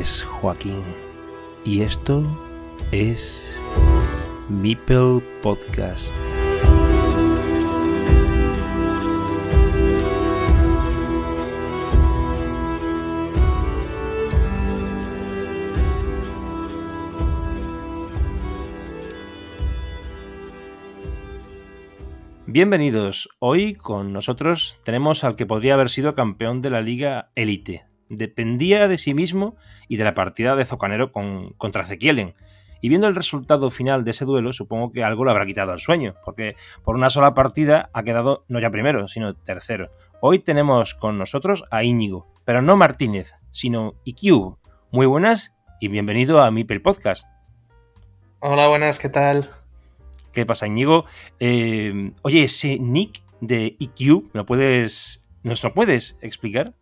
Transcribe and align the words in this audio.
Es 0.00 0.22
Joaquín 0.22 0.82
y 1.62 1.82
esto 1.82 2.24
es 2.90 3.60
Meeple 4.48 5.20
Podcast. 5.42 6.14
Bienvenidos. 22.46 23.28
Hoy 23.38 23.74
con 23.74 24.14
nosotros 24.14 24.78
tenemos 24.82 25.24
al 25.24 25.36
que 25.36 25.44
podría 25.44 25.74
haber 25.74 25.90
sido 25.90 26.14
campeón 26.14 26.62
de 26.62 26.70
la 26.70 26.80
Liga 26.80 27.32
Elite. 27.34 27.89
Dependía 28.10 28.88
de 28.88 28.98
sí 28.98 29.14
mismo 29.14 29.56
y 29.88 29.96
de 29.96 30.04
la 30.04 30.14
partida 30.14 30.56
de 30.56 30.66
Zocanero 30.66 31.12
con, 31.12 31.54
contra 31.54 31.84
Zekielen. 31.84 32.34
Y 32.82 32.88
viendo 32.88 33.06
el 33.06 33.14
resultado 33.14 33.70
final 33.70 34.04
de 34.04 34.10
ese 34.10 34.24
duelo, 34.24 34.52
supongo 34.52 34.90
que 34.92 35.04
algo 35.04 35.24
le 35.24 35.30
habrá 35.30 35.46
quitado 35.46 35.72
al 35.72 35.80
sueño, 35.80 36.14
porque 36.24 36.56
por 36.82 36.96
una 36.96 37.10
sola 37.10 37.34
partida 37.34 37.90
ha 37.92 38.02
quedado 38.02 38.44
no 38.48 38.58
ya 38.58 38.70
primero, 38.70 39.06
sino 39.06 39.34
tercero. 39.34 39.90
Hoy 40.20 40.38
tenemos 40.38 40.94
con 40.94 41.18
nosotros 41.18 41.64
a 41.70 41.84
Íñigo, 41.84 42.26
pero 42.44 42.62
no 42.62 42.76
Martínez, 42.76 43.34
sino 43.50 43.94
IQ. 44.04 44.56
Muy 44.90 45.06
buenas 45.06 45.54
y 45.78 45.88
bienvenido 45.88 46.42
a 46.42 46.50
Mipel 46.50 46.82
Podcast. 46.82 47.24
Hola, 48.40 48.68
buenas, 48.68 48.98
¿qué 48.98 49.10
tal? 49.10 49.50
¿Qué 50.32 50.46
pasa, 50.46 50.66
Íñigo? 50.66 51.04
Eh, 51.38 52.12
oye, 52.22 52.44
ese 52.44 52.78
nick 52.78 53.22
de 53.40 53.76
IQ, 53.78 54.30
¿me 54.32 54.38
lo 54.38 54.46
puedes, 54.46 55.26
¿nos 55.42 55.62
lo 55.62 55.74
puedes 55.74 56.16
explicar? 56.22 56.74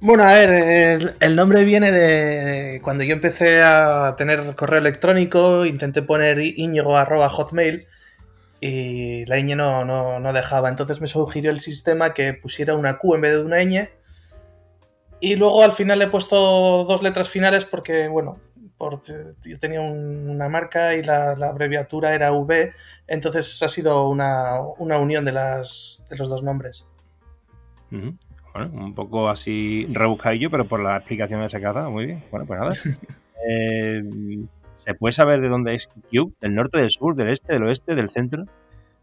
Bueno, 0.00 0.24
a 0.24 0.34
ver, 0.34 1.14
el, 1.20 1.36
nombre 1.36 1.64
viene 1.64 1.90
de, 1.90 2.80
cuando 2.82 3.02
yo 3.04 3.14
empecé 3.14 3.62
a 3.62 4.14
tener 4.18 4.54
correo 4.54 4.80
electrónico, 4.80 5.64
intenté 5.64 6.02
poner 6.02 6.38
Íñigo 6.40 6.94
hotmail 7.30 7.86
y 8.60 9.24
la 9.26 9.38
ñ 9.38 9.56
no, 9.56 9.84
no, 9.84 10.20
no, 10.20 10.32
dejaba. 10.32 10.68
Entonces 10.68 11.00
me 11.00 11.06
sugirió 11.06 11.50
el 11.50 11.60
sistema 11.60 12.12
que 12.12 12.34
pusiera 12.34 12.74
una 12.74 12.98
Q 12.98 13.14
en 13.14 13.20
vez 13.22 13.32
de 13.32 13.42
una 13.42 13.62
ñ. 13.62 13.90
Y 15.20 15.36
luego 15.36 15.62
al 15.62 15.72
final 15.72 16.02
he 16.02 16.08
puesto 16.08 16.36
dos 16.84 17.02
letras 17.02 17.28
finales 17.30 17.64
porque, 17.64 18.08
bueno, 18.08 18.38
yo 19.44 19.58
tenía 19.58 19.80
una 19.80 20.48
marca 20.48 20.94
y 20.94 21.02
la, 21.02 21.32
abreviatura 21.32 22.14
era 22.14 22.32
V, 22.32 22.72
entonces 23.06 23.62
ha 23.62 23.68
sido 23.68 24.08
una, 24.08 24.60
unión 24.78 25.24
de, 25.24 25.32
las, 25.32 26.06
de 26.10 26.16
los 26.16 26.28
dos 26.28 26.42
nombres. 26.42 26.86
Bueno, 28.54 28.70
un 28.72 28.94
poco 28.94 29.28
así 29.28 29.86
rebuscadillo, 29.90 30.50
pero 30.50 30.66
por 30.66 30.80
la 30.80 30.96
explicación 30.96 31.40
de 31.40 31.46
esa 31.46 31.60
cada, 31.60 31.88
muy 31.88 32.06
bien. 32.06 32.24
Bueno, 32.30 32.46
pues 32.46 32.60
nada. 32.60 32.74
Eh, 33.46 34.02
¿Se 34.74 34.94
puede 34.94 35.12
saber 35.12 35.42
de 35.42 35.50
dónde 35.50 35.74
es 35.74 35.90
Cube? 36.10 36.32
¿Del 36.40 36.54
norte, 36.54 36.78
del 36.78 36.90
sur, 36.90 37.14
del 37.14 37.28
este, 37.28 37.52
del 37.52 37.64
oeste, 37.64 37.94
del 37.94 38.08
centro? 38.08 38.44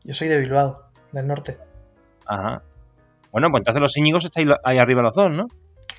Yo 0.03 0.15
soy 0.15 0.29
de 0.29 0.39
Bilbao, 0.39 0.85
del 1.11 1.27
norte. 1.27 1.59
Ajá. 2.25 2.63
Bueno, 3.31 3.51
pues 3.51 3.61
entonces 3.61 3.81
los 3.81 3.95
Íñigos 3.97 4.25
estáis 4.25 4.47
ahí 4.63 4.79
arriba 4.79 5.03
los 5.03 5.13
dos, 5.13 5.31
¿no? 5.31 5.47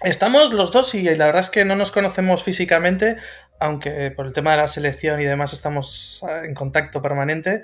Estamos 0.03 0.53
los 0.53 0.73
dos 0.73 0.95
y 0.97 1.05
la 1.15 1.27
verdad 1.27 1.41
es 1.41 1.51
que 1.51 1.65
no 1.65 1.77
nos 1.77 1.93
conocemos 1.93 2.43
físicamente, 2.43 3.17
aunque 3.61 4.11
por 4.11 4.27
el 4.27 4.33
tema 4.33 4.51
de 4.53 4.57
la 4.57 4.69
selección 4.69 5.21
y 5.21 5.25
demás 5.25 5.53
estamos 5.53 6.21
ah, 6.27 6.45
en 6.45 6.55
contacto 6.55 7.01
permanente, 7.01 7.63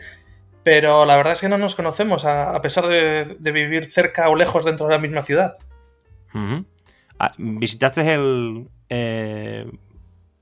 pero 0.62 1.05
la 1.05 1.17
verdad 1.17 1.33
es 1.33 1.41
que 1.41 1.49
no 1.49 1.59
nos 1.59 1.75
conocemos, 1.75 2.25
a, 2.25 2.61
pesar 2.62 2.87
de, 2.87 3.37
vivir 3.53 3.87
cerca 3.87 4.29
o 4.29 4.37
lejos 4.37 4.65
dentro 4.65 4.87
de 4.87 4.95
la 4.95 5.01
misma 5.01 5.23
ciudad. 5.23 5.57
Ah, 7.19 7.33
¿Visitaste 7.39 8.15
el 8.15 8.69
eh, 8.89 9.71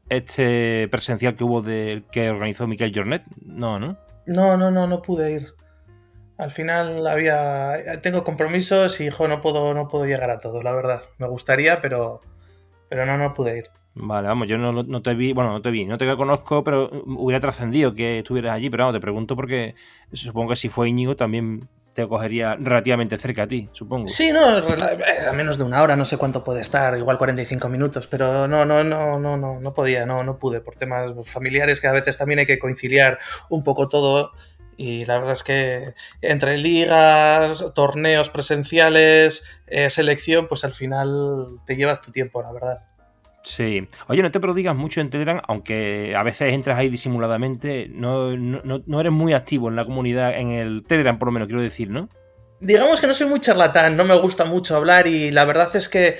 este 0.08 0.88
presencial 0.88 1.34
que 1.34 1.44
hubo 1.44 1.62
de 1.62 2.04
que 2.12 2.30
organizó 2.30 2.66
Miquel 2.66 2.92
Jornet? 2.94 3.24
No, 3.42 3.78
¿no? 3.78 3.98
No, 4.26 4.56
no, 4.56 4.70
no, 4.70 4.86
no 4.86 5.02
pude 5.02 5.32
ir. 5.32 5.54
Al 6.38 6.50
final 6.50 7.06
había. 7.06 8.00
Tengo 8.02 8.24
compromisos 8.24 9.00
y 9.00 9.06
hijo, 9.06 9.26
no 9.26 9.40
puedo, 9.40 9.72
no 9.72 9.88
puedo 9.88 10.04
llegar 10.04 10.30
a 10.30 10.38
todos, 10.38 10.62
la 10.62 10.74
verdad. 10.74 11.02
Me 11.18 11.28
gustaría, 11.28 11.80
pero. 11.80 12.20
Pero 12.88 13.06
no, 13.06 13.16
no 13.16 13.32
pude 13.32 13.58
ir. 13.58 13.64
Vale, 13.98 14.28
vamos, 14.28 14.46
yo 14.46 14.58
no, 14.58 15.02
te 15.02 15.14
vi, 15.14 15.32
bueno, 15.32 15.52
no 15.52 15.62
te 15.62 15.70
vi, 15.70 15.86
no 15.86 15.96
te 15.96 16.16
conozco, 16.16 16.62
pero 16.62 16.90
hubiera 17.06 17.40
trascendido 17.40 17.94
que 17.94 18.18
estuvieras 18.18 18.54
allí, 18.54 18.68
pero 18.68 18.84
vamos, 18.84 18.98
te 18.98 19.00
pregunto 19.00 19.34
porque 19.34 19.74
supongo 20.12 20.50
que 20.50 20.56
si 20.56 20.68
fue 20.68 20.90
Íñigo 20.90 21.16
también 21.16 21.66
te 21.96 22.06
cogería 22.06 22.56
relativamente 22.60 23.16
cerca 23.16 23.44
a 23.44 23.48
ti, 23.48 23.70
supongo. 23.72 24.06
Sí, 24.06 24.30
no, 24.30 24.46
a 24.46 25.32
menos 25.32 25.56
de 25.56 25.64
una 25.64 25.82
hora, 25.82 25.96
no 25.96 26.04
sé 26.04 26.18
cuánto 26.18 26.44
puede 26.44 26.60
estar, 26.60 26.94
igual 26.98 27.16
45 27.16 27.70
minutos, 27.70 28.06
pero 28.06 28.46
no, 28.46 28.66
no, 28.66 28.84
no, 28.84 29.18
no, 29.18 29.38
no, 29.38 29.60
no 29.60 29.74
podía, 29.74 30.04
no, 30.04 30.22
no 30.22 30.38
pude, 30.38 30.60
por 30.60 30.76
temas 30.76 31.12
familiares 31.24 31.80
que 31.80 31.86
a 31.86 31.92
veces 31.92 32.18
también 32.18 32.40
hay 32.40 32.46
que 32.46 32.58
conciliar 32.58 33.18
un 33.48 33.64
poco 33.64 33.88
todo 33.88 34.32
y 34.76 35.06
la 35.06 35.16
verdad 35.16 35.32
es 35.32 35.42
que 35.42 35.94
entre 36.20 36.58
ligas, 36.58 37.72
torneos 37.74 38.28
presenciales, 38.28 39.44
eh, 39.66 39.88
selección, 39.88 40.48
pues 40.48 40.64
al 40.64 40.74
final 40.74 41.46
te 41.64 41.76
llevas 41.76 42.02
tu 42.02 42.12
tiempo, 42.12 42.42
la 42.42 42.52
verdad. 42.52 42.88
Sí. 43.46 43.88
Oye, 44.08 44.22
no 44.22 44.32
te 44.32 44.40
prodigas 44.40 44.74
mucho 44.74 45.00
en 45.00 45.08
Telegram, 45.08 45.40
aunque 45.46 46.16
a 46.16 46.24
veces 46.24 46.52
entras 46.52 46.76
ahí 46.76 46.88
disimuladamente, 46.88 47.88
no, 47.88 48.36
no, 48.36 49.00
eres 49.00 49.12
muy 49.12 49.34
activo 49.34 49.68
en 49.68 49.76
la 49.76 49.84
comunidad, 49.84 50.36
en 50.36 50.50
el 50.50 50.84
Telegram 50.84 51.16
por 51.16 51.28
lo 51.28 51.32
menos, 51.32 51.46
quiero 51.46 51.62
decir, 51.62 51.88
¿no? 51.88 52.08
Digamos 52.58 53.00
que 53.00 53.06
no 53.06 53.14
soy 53.14 53.28
muy 53.28 53.38
charlatán, 53.38 53.96
no 53.96 54.04
me 54.04 54.16
gusta 54.18 54.46
mucho 54.46 54.74
hablar 54.74 55.06
y 55.06 55.30
la 55.30 55.44
verdad 55.44 55.74
es 55.76 55.88
que 55.88 56.18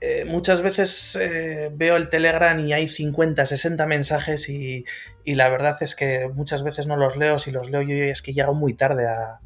eh, 0.00 0.24
muchas 0.24 0.62
veces 0.62 1.14
eh, 1.20 1.68
veo 1.74 1.96
el 1.96 2.08
Telegram 2.08 2.58
y 2.58 2.72
hay 2.72 2.88
50, 2.88 3.44
60 3.44 3.84
mensajes 3.86 4.48
y, 4.48 4.86
la 5.26 5.50
verdad 5.50 5.76
es 5.82 5.94
que 5.94 6.30
muchas 6.32 6.64
veces 6.64 6.86
no 6.86 6.96
los 6.96 7.18
leo, 7.18 7.38
si 7.38 7.50
los 7.50 7.68
leo 7.68 7.82
yo 7.82 7.94
es 7.96 8.22
que 8.22 8.32
llego 8.32 8.54
muy 8.54 8.72
tarde 8.72 9.08
a, 9.08 9.42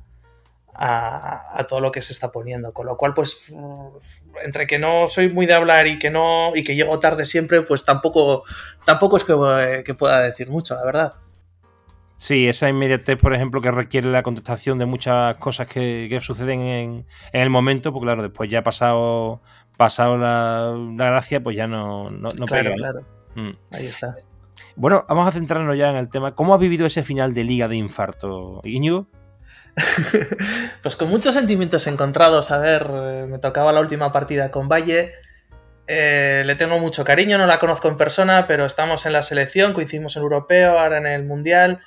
todo 1.69 1.81
lo 1.81 1.93
que 1.93 2.03
se 2.03 2.13
está 2.13 2.33
poniendo, 2.33 2.73
con 2.73 2.87
lo 2.87 2.97
cual 2.97 3.15
pues 3.15 3.53
entre 4.45 4.67
que 4.67 4.79
no 4.79 5.09
soy 5.09 5.31
muy 5.31 5.47
de 5.47 5.55
hablar 5.55 5.87
y 5.87 5.99
que 5.99 6.11
no 6.11 6.55
y 6.55 6.63
que 6.63 6.75
llego 6.75 6.99
tarde 6.99 7.25
siempre, 7.25 7.63
pues 7.63 7.85
tampoco 7.85 8.45
tampoco 8.85 9.17
es 9.17 9.25
que, 9.25 9.83
que 9.85 9.95
pueda 9.95 10.21
decir 10.21 10.51
mucho, 10.51 10.75
la 10.75 10.85
verdad. 10.85 11.15
Sí, 12.17 12.49
esa 12.49 12.69
inmediatez, 12.69 13.19
por 13.19 13.35
ejemplo, 13.35 13.61
que 13.61 13.71
requiere 13.71 14.11
la 14.11 14.23
contestación 14.23 14.79
de 14.79 14.87
muchas 14.87 15.37
cosas 15.37 15.69
que, 15.69 16.19
suceden 16.23 16.61
en, 16.61 17.07
el 17.33 17.51
momento, 17.51 17.93
pues 17.93 18.03
claro, 18.03 18.23
después 18.23 18.49
ya 18.51 18.61
ha 18.61 18.65
pasado, 18.65 19.43
pasado 19.77 20.17
la, 20.17 20.75
gracia, 20.97 21.43
pues 21.43 21.57
ya 21.57 21.67
no, 21.67 22.11
no, 22.11 22.31
Claro, 22.47 22.73
claro. 22.75 23.01
Mm. 23.35 23.51
Ahí 23.71 23.87
está. 23.87 24.17
Bueno, 24.77 25.05
vamos 25.09 25.29
a 25.29 25.33
centrarnos 25.33 25.77
ya 25.77 25.91
en 25.91 25.97
el 25.97 26.09
tema. 26.09 26.35
¿Cómo 26.35 26.55
ha 26.55 26.59
vivido 26.59 26.87
ese 26.87 27.03
final 27.03 27.35
de 27.35 27.45
Liga 27.45 27.69
de 27.69 27.77
Infarto, 27.77 28.63
Íñigo? 28.65 29.07
pues 30.83 30.97
con 30.97 31.09
muchos 31.09 31.35
sentimientos 31.35 31.87
encontrados. 31.87 32.51
A 32.51 32.59
ver, 32.59 32.87
eh, 32.91 33.27
me 33.29 33.39
tocaba 33.39 33.73
la 33.73 33.81
última 33.81 34.13
partida 34.13 34.51
con 34.51 34.69
Valle. 34.69 35.11
Eh, 35.87 36.43
le 36.45 36.57
tengo 36.57 36.79
mucho 36.79 37.05
cariño, 37.05 37.39
no 37.39 37.47
la 37.47 37.59
conozco 37.59 37.89
en 37.89 37.97
persona, 37.97 38.47
pero 38.47 38.65
estamos 38.65 39.07
en 39.07 39.13
la 39.13 39.23
selección, 39.23 39.73
coincidimos 39.73 40.17
en 40.17 40.23
europeo, 40.23 40.79
ahora 40.79 40.97
en 40.97 41.07
el 41.07 41.25
mundial. 41.25 41.81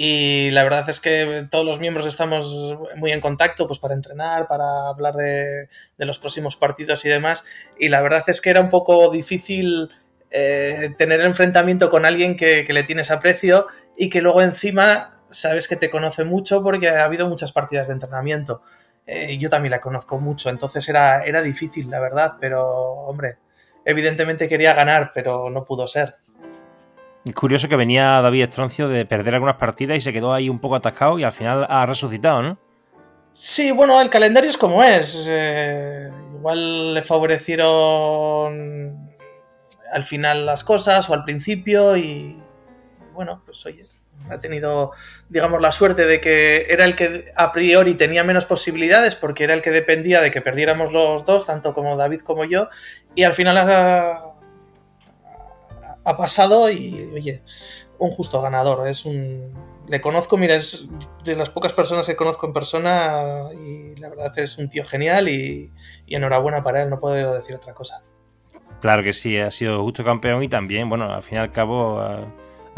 Y 0.00 0.52
la 0.52 0.62
verdad 0.62 0.88
es 0.88 1.00
que 1.00 1.48
todos 1.50 1.66
los 1.66 1.80
miembros 1.80 2.06
estamos 2.06 2.76
muy 2.96 3.10
en 3.10 3.20
contacto 3.20 3.66
pues, 3.66 3.80
para 3.80 3.94
entrenar, 3.94 4.46
para 4.46 4.88
hablar 4.88 5.14
de, 5.14 5.68
los 5.96 6.20
próximos 6.20 6.56
partidos 6.56 7.04
y 7.04 7.08
demás. 7.08 7.44
Y 7.78 7.88
la 7.88 8.00
verdad 8.00 8.22
es 8.28 8.40
que 8.40 8.50
era 8.50 8.60
un 8.60 8.70
poco 8.70 9.10
difícil 9.10 9.90
eh, 10.30 10.94
tener 10.98 11.20
enfrentamiento 11.20 11.90
con 11.90 12.06
alguien 12.06 12.36
que, 12.36 12.64
le 12.68 12.84
tienes 12.84 13.10
aprecio 13.10 13.66
y 13.96 14.08
que 14.08 14.20
luego 14.20 14.40
encima 14.40 15.17
sabes 15.30 15.68
que 15.68 15.76
te 15.76 15.90
conoce 15.90 16.24
mucho 16.24 16.62
porque 16.62 16.88
ha 16.88 17.04
habido 17.04 17.28
muchas 17.28 17.52
partidas 17.52 17.88
de 17.88 17.94
entrenamiento. 17.94 18.62
Eh, 19.06 19.38
yo 19.38 19.48
también 19.48 19.70
la 19.70 19.80
conozco 19.80 20.18
mucho, 20.18 20.50
entonces 20.50 20.86
era, 20.88 21.24
era 21.24 21.40
difícil, 21.40 21.90
la 21.90 21.98
verdad, 21.98 22.36
pero 22.40 22.66
hombre, 22.66 23.38
evidentemente 23.84 24.48
quería 24.48 24.74
ganar, 24.74 25.12
pero 25.14 25.50
no 25.50 25.64
pudo 25.64 25.88
ser. 25.88 26.16
Es 27.24 27.34
curioso 27.34 27.68
que 27.68 27.76
venía 27.76 28.20
David 28.20 28.44
Estroncio 28.44 28.88
de 28.88 29.06
perder 29.06 29.34
algunas 29.34 29.56
partidas 29.56 29.98
y 29.98 30.00
se 30.00 30.12
quedó 30.12 30.32
ahí 30.32 30.48
un 30.48 30.60
poco 30.60 30.76
atascado 30.76 31.18
y 31.18 31.24
al 31.24 31.32
final 31.32 31.66
ha 31.68 31.86
resucitado, 31.86 32.42
¿no? 32.42 32.58
Sí, 33.32 33.70
bueno, 33.70 34.00
el 34.00 34.10
calendario 34.10 34.50
es 34.50 34.56
como 34.56 34.82
es. 34.82 35.26
Eh, 35.28 36.10
igual 36.34 36.94
le 36.94 37.02
favorecieron 37.02 39.08
al 39.92 40.04
final 40.04 40.46
las 40.46 40.64
cosas 40.64 41.08
o 41.08 41.14
al 41.14 41.24
principio 41.24 41.96
y 41.96 42.36
bueno, 43.12 43.42
pues 43.44 43.64
oye, 43.66 43.86
ha 44.30 44.38
tenido, 44.38 44.92
digamos, 45.28 45.60
la 45.62 45.72
suerte 45.72 46.06
de 46.06 46.20
que 46.20 46.66
era 46.68 46.84
el 46.84 46.94
que 46.94 47.32
a 47.36 47.52
priori 47.52 47.94
tenía 47.94 48.24
menos 48.24 48.46
posibilidades 48.46 49.16
porque 49.16 49.44
era 49.44 49.54
el 49.54 49.62
que 49.62 49.70
dependía 49.70 50.20
de 50.20 50.30
que 50.30 50.40
perdiéramos 50.40 50.92
los 50.92 51.24
dos, 51.24 51.46
tanto 51.46 51.72
como 51.74 51.96
David 51.96 52.20
como 52.20 52.44
yo, 52.44 52.68
y 53.14 53.22
al 53.22 53.32
final 53.32 53.56
ha, 53.56 54.34
ha 56.04 56.16
pasado 56.16 56.70
y, 56.70 57.10
oye, 57.14 57.42
un 57.98 58.10
justo 58.10 58.40
ganador. 58.40 58.86
Es 58.88 59.04
un. 59.04 59.52
Le 59.88 60.00
conozco, 60.00 60.36
mira, 60.36 60.54
es 60.54 60.88
de 61.24 61.34
las 61.34 61.50
pocas 61.50 61.72
personas 61.72 62.06
que 62.06 62.16
conozco 62.16 62.46
en 62.46 62.52
persona 62.52 63.48
y 63.54 63.96
la 63.96 64.10
verdad 64.10 64.38
es 64.38 64.58
un 64.58 64.68
tío 64.68 64.84
genial 64.84 65.28
y, 65.28 65.72
enhorabuena 66.06 66.62
para 66.62 66.82
él, 66.82 66.90
no 66.90 67.00
puedo 67.00 67.34
decir 67.34 67.56
otra 67.56 67.72
cosa. 67.72 68.02
Claro 68.80 69.02
que 69.02 69.12
sí, 69.12 69.38
ha 69.38 69.50
sido 69.50 69.82
justo 69.82 70.04
campeón 70.04 70.42
y 70.42 70.48
también, 70.48 70.88
bueno, 70.88 71.12
al 71.12 71.22
fin 71.22 71.36
y 71.36 71.40
al 71.40 71.52
cabo 71.52 72.00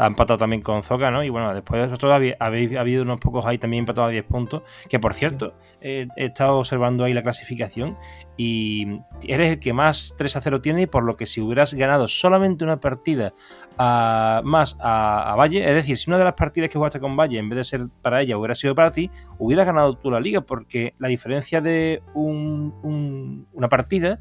ha 0.01 0.07
empatado 0.07 0.39
también 0.39 0.63
con 0.63 0.81
Zoca, 0.81 1.11
¿no? 1.11 1.23
Y 1.23 1.29
bueno, 1.29 1.53
después 1.53 1.87
vosotros 1.87 2.11
habéis, 2.11 2.33
habéis 2.39 2.75
habido 2.75 3.03
unos 3.03 3.19
pocos 3.19 3.45
ahí 3.45 3.59
también 3.59 3.81
empatados 3.81 4.07
a 4.07 4.11
10 4.11 4.23
puntos, 4.25 4.63
que 4.89 4.99
por 4.99 5.13
cierto, 5.13 5.53
he 5.79 6.07
estado 6.15 6.57
observando 6.57 7.03
ahí 7.03 7.13
la 7.13 7.21
clasificación 7.21 7.95
y 8.35 8.97
eres 9.27 9.51
el 9.51 9.59
que 9.59 9.73
más 9.73 10.15
3 10.17 10.37
a 10.37 10.41
0 10.41 10.61
tiene, 10.61 10.87
por 10.87 11.03
lo 11.03 11.15
que 11.15 11.27
si 11.27 11.39
hubieras 11.39 11.75
ganado 11.75 12.07
solamente 12.07 12.63
una 12.63 12.79
partida 12.79 13.33
más 13.77 14.75
a, 14.79 15.35
Valle, 15.37 15.63
es 15.69 15.75
decir, 15.75 15.95
si 15.97 16.09
una 16.09 16.17
de 16.17 16.23
las 16.23 16.33
partidas 16.33 16.71
que 16.71 16.79
jugaste 16.79 16.99
con 16.99 17.15
Valle, 17.15 17.37
en 17.37 17.49
vez 17.49 17.57
de 17.57 17.63
ser 17.63 17.87
para 18.01 18.21
ella, 18.21 18.39
hubiera 18.39 18.55
sido 18.55 18.73
para 18.73 18.91
ti, 18.91 19.11
hubieras 19.37 19.67
ganado 19.67 19.97
tú 19.97 20.09
la 20.09 20.19
liga, 20.19 20.41
porque 20.41 20.95
la 20.97 21.09
diferencia 21.09 21.61
de 21.61 22.01
una 22.15 23.69
partida 23.69 24.17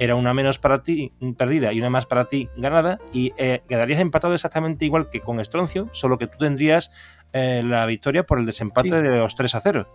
era 0.00 0.14
una 0.14 0.32
menos 0.32 0.58
para 0.58 0.82
ti 0.82 1.12
perdida 1.36 1.74
y 1.74 1.78
una 1.78 1.90
más 1.90 2.06
para 2.06 2.24
ti 2.24 2.48
ganada, 2.56 2.98
y 3.12 3.34
eh, 3.36 3.62
quedarías 3.68 4.00
empatado 4.00 4.32
exactamente 4.32 4.86
igual 4.86 5.10
que 5.10 5.20
con 5.20 5.40
Estroncio, 5.40 5.88
solo 5.92 6.16
que 6.16 6.26
tú 6.26 6.38
tendrías 6.38 6.90
eh, 7.34 7.62
la 7.62 7.84
victoria 7.84 8.24
por 8.24 8.38
el 8.38 8.46
desempate 8.46 8.90
de 9.02 9.02
los 9.02 9.34
3 9.34 9.54
a 9.54 9.60
0. 9.60 9.88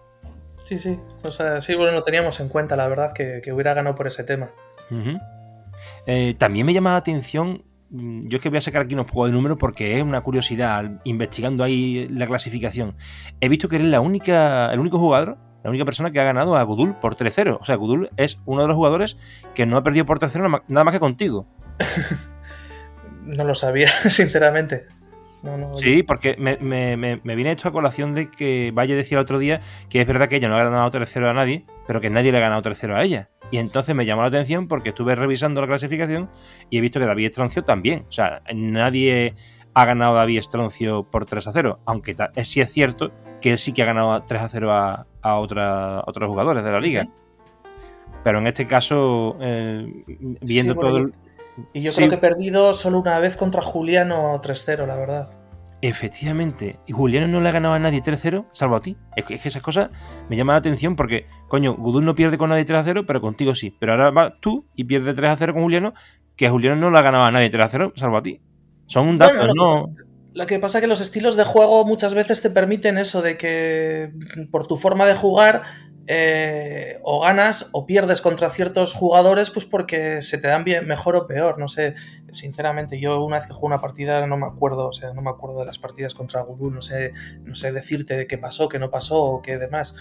Sí, 0.63 0.77
sí, 0.77 0.99
o 1.23 1.31
sea, 1.31 1.59
sí, 1.61 1.73
bueno, 1.75 1.91
lo 1.91 2.03
teníamos 2.03 2.39
en 2.39 2.49
cuenta, 2.49 2.75
la 2.75 2.87
verdad, 2.87 3.13
que, 3.13 3.41
hubiera 3.51 3.73
ganado 3.73 3.95
por 3.95 4.05
ese 4.05 4.23
tema. 4.23 4.51
Eh, 6.05 6.35
también 6.37 6.67
me 6.67 6.73
llama 6.73 6.91
la 6.91 6.97
atención 6.97 7.63
mm, 7.89 8.27
yo 8.27 8.37
es 8.37 8.43
que 8.43 8.49
voy 8.49 8.59
a 8.59 8.61
sacar 8.61 8.83
aquí 8.83 8.93
unos 8.93 9.07
pocos 9.07 9.29
de 9.29 9.33
números 9.33 9.57
porque 9.59 9.97
es 9.97 10.03
una 10.03 10.21
curiosidad 10.21 11.01
investigando 11.03 11.63
ahí 11.63 12.07
la 12.11 12.27
clasificación. 12.27 12.95
He 13.41 13.49
visto 13.49 13.67
que 13.67 13.77
eres 13.77 13.87
la 13.87 14.01
única, 14.01 14.71
el 14.71 14.79
único 14.79 14.99
jugador 14.99 15.39
la 15.65 15.71
única 15.71 15.83
persona 15.83 16.11
que 16.11 16.19
ha 16.19 16.23
ganado 16.23 16.55
a 16.55 16.61
Gudul 16.61 16.93
por 16.93 17.15
3-0. 17.15 17.57
O 17.59 17.65
sea, 17.65 17.75
Gudul 17.75 18.11
es 18.17 18.37
uno 18.45 18.61
de 18.61 18.67
los 18.67 18.75
jugadores 18.75 19.17
que 19.55 19.65
no 19.65 19.77
ha 19.77 19.81
perdido 19.81 20.05
por 20.05 20.19
3-0 20.19 20.61
nada 20.67 20.83
más 20.83 20.93
que 20.93 20.99
contigo. 20.99 21.47
no 23.23 23.43
lo 23.43 23.55
sabía, 23.55 23.87
sinceramente. 24.03 24.85
sí, 25.77 26.03
porque 26.03 26.35
me, 26.37 26.57
me, 26.97 27.35
viene 27.35 27.51
esto 27.51 27.67
a 27.67 27.71
colación 27.71 28.13
de 28.13 28.29
que 28.29 28.71
Valle 28.77 28.95
decía 28.95 29.17
el 29.17 29.23
otro 29.23 29.39
día 29.39 29.59
que 29.89 30.01
es 30.01 30.05
verdad 30.05 30.29
que 30.29 30.35
ella 30.35 30.49
no 30.49 30.55
ha 30.55 30.63
ganado 30.63 30.91
3-0 30.91 31.31
a 31.31 31.33
nadie, 31.33 31.65
pero 31.87 31.99
que 31.99 32.11
nadie 32.11 32.31
le 32.31 32.37
ha 32.37 32.41
ganado 32.41 32.61
3-0 32.61 32.93
a 32.93 33.03
ella. 33.03 33.29
Y 33.49 33.57
entonces 33.57 33.95
me 33.95 34.05
llamó 34.05 34.21
la 34.21 34.27
atención 34.27 34.67
porque 34.67 34.89
estuve 34.89 35.15
revisando 35.15 35.61
la 35.61 35.67
clasificación 35.67 36.29
y 36.69 36.77
he 36.77 36.81
visto 36.81 36.99
que 36.99 37.07
David 37.07 37.25
Estroncio 37.25 37.63
también. 37.63 38.05
O 38.07 38.11
sea, 38.11 38.43
nadie 38.53 39.33
ha 39.75 39.85
ganado 39.85 40.15
a 40.15 40.19
David 40.19 40.39
Estroncio 40.39 41.03
por 41.03 41.25
3 41.25 41.49
0, 41.51 41.79
aunque 41.85 42.15
sí 42.43 42.61
es 42.61 42.71
cierto 42.71 43.11
que 43.41 43.57
sí 43.57 43.73
que 43.73 43.83
ha 43.83 43.85
ganado 43.85 44.23
3 44.23 44.41
a 44.41 44.49
0 44.49 44.71
a, 44.71 45.05
a, 45.21 45.37
otros 45.37 46.29
jugadores 46.29 46.63
de 46.63 46.71
la 46.71 46.79
liga. 46.79 47.07
Pero 48.23 48.39
en 48.39 48.47
este 48.47 48.65
caso, 48.65 49.37
eh, 49.41 49.85
viendo 50.41 50.75
todo 50.75 50.97
el... 50.97 51.13
Y 51.73 51.81
yo 51.81 51.93
creo 51.93 52.09
que 52.09 52.15
he 52.15 52.17
perdido 52.17 52.73
solo 52.73 52.99
una 52.99 53.19
vez 53.19 53.35
contra 53.35 53.61
Juliano 53.61 54.41
3-0, 54.41 54.87
la 54.87 54.95
verdad. 54.95 55.29
Efectivamente. 55.81 56.79
Y 56.87 56.93
Juliano 56.93 57.27
no 57.27 57.39
le 57.39 57.49
ha 57.49 57.51
ganado 57.51 57.75
a 57.75 57.79
nadie 57.79 58.01
3-0, 58.01 58.47
salvo 58.53 58.77
a 58.77 58.81
ti. 58.81 58.97
Es 59.15 59.25
que, 59.25 59.35
esas 59.35 59.61
cosas 59.61 59.89
me 60.29 60.35
llaman 60.35 60.55
la 60.55 60.59
atención 60.59 60.95
porque, 60.95 61.27
coño, 61.47 61.75
Gudul 61.75 62.03
no 62.03 62.15
pierde 62.15 62.37
con 62.37 62.49
nadie 62.49 62.65
3-0, 62.65 63.05
pero 63.05 63.21
contigo 63.21 63.53
sí. 63.53 63.75
Pero 63.77 63.91
ahora 63.91 64.09
vas 64.09 64.33
tú 64.39 64.65
y 64.75 64.85
pierdes 64.85 65.17
3-0 65.17 65.53
con 65.53 65.61
Juliano, 65.61 65.93
que 66.35 66.49
Juliano 66.49 66.77
no 66.77 66.89
le 66.91 66.97
ha 66.97 67.03
ganado 67.03 67.25
a 67.25 67.31
nadie 67.31 67.51
3-0, 67.51 67.93
salvo 67.95 68.17
a 68.17 68.23
ti. 68.23 68.41
Son 68.87 69.17
datos, 69.17 69.53
¿no? 69.55 69.93
Lo 70.33 70.45
que 70.47 70.59
pasa 70.59 70.79
es 70.79 70.81
que 70.81 70.87
los 70.87 70.99
estilos 70.99 71.37
de 71.37 71.45
juego 71.45 71.85
muchas 71.85 72.13
veces 72.13 72.41
te 72.41 72.49
permiten 72.49 72.97
eso, 72.97 73.21
de 73.21 73.37
que 73.37 74.11
por 74.51 74.67
tu 74.67 74.75
forma 74.75 75.05
de 75.05 75.15
jugar 75.15 75.63
eh, 76.07 76.97
o 77.03 77.21
ganas 77.21 77.69
o 77.71 77.87
pierdes 77.87 78.21
contra 78.21 78.49
ciertos 78.49 78.93
jugadores, 78.93 79.49
pues 79.49 79.65
porque 79.65 80.21
se 80.21 80.37
te 80.37 80.49
dan 80.49 80.63
bien, 80.63 80.87
mejor 80.87 81.15
o 81.15 81.25
peor. 81.25 81.57
No 81.57 81.67
sé, 81.67 81.95
sinceramente, 82.31 82.99
yo 82.99 83.23
una 83.23 83.37
vez 83.37 83.47
que 83.47 83.53
juego 83.53 83.67
una 83.67 83.81
partida 83.81 84.27
no 84.27 84.37
me 84.37 84.45
acuerdo, 84.45 84.89
o 84.89 84.93
sea, 84.93 85.13
no 85.13 85.21
me 85.21 85.29
acuerdo 85.29 85.59
de 85.59 85.65
las 85.65 85.79
partidas 85.79 86.13
contra 86.13 86.41
Guru, 86.41 86.69
no 86.69 86.81
sé, 86.81 87.13
no 87.43 87.55
sé 87.55 87.71
decirte 87.71 88.27
qué 88.27 88.37
pasó, 88.37 88.69
qué 88.69 88.77
no 88.77 88.91
pasó 88.91 89.21
o 89.23 89.41
qué 89.41 89.57
demás. 89.57 89.95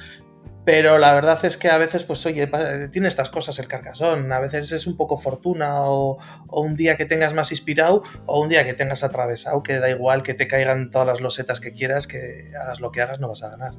Pero 0.64 0.98
la 0.98 1.12
verdad 1.12 1.44
es 1.44 1.56
que 1.56 1.68
a 1.68 1.76
veces, 1.78 2.04
pues 2.04 2.24
oye, 2.26 2.48
tiene 2.90 3.08
estas 3.08 3.28
cosas 3.30 3.58
el 3.58 3.68
carcasón. 3.68 4.32
A 4.32 4.40
veces 4.40 4.72
es 4.72 4.86
un 4.86 4.96
poco 4.96 5.18
fortuna 5.18 5.82
o, 5.82 6.18
un 6.48 6.74
día 6.74 6.96
que 6.96 7.04
tengas 7.04 7.34
más 7.34 7.50
inspirado 7.50 8.02
o 8.26 8.40
un 8.40 8.48
día 8.48 8.64
que 8.64 8.74
tengas 8.74 9.04
atravesado, 9.04 9.62
que 9.62 9.78
da 9.78 9.90
igual 9.90 10.22
que 10.22 10.34
te 10.34 10.46
caigan 10.46 10.90
todas 10.90 11.06
las 11.06 11.20
losetas 11.20 11.60
que 11.60 11.72
quieras, 11.72 12.06
que 12.06 12.52
hagas 12.60 12.80
lo 12.80 12.90
que 12.90 13.02
hagas 13.02 13.20
no 13.20 13.28
vas 13.28 13.42
a 13.42 13.50
ganar. 13.50 13.74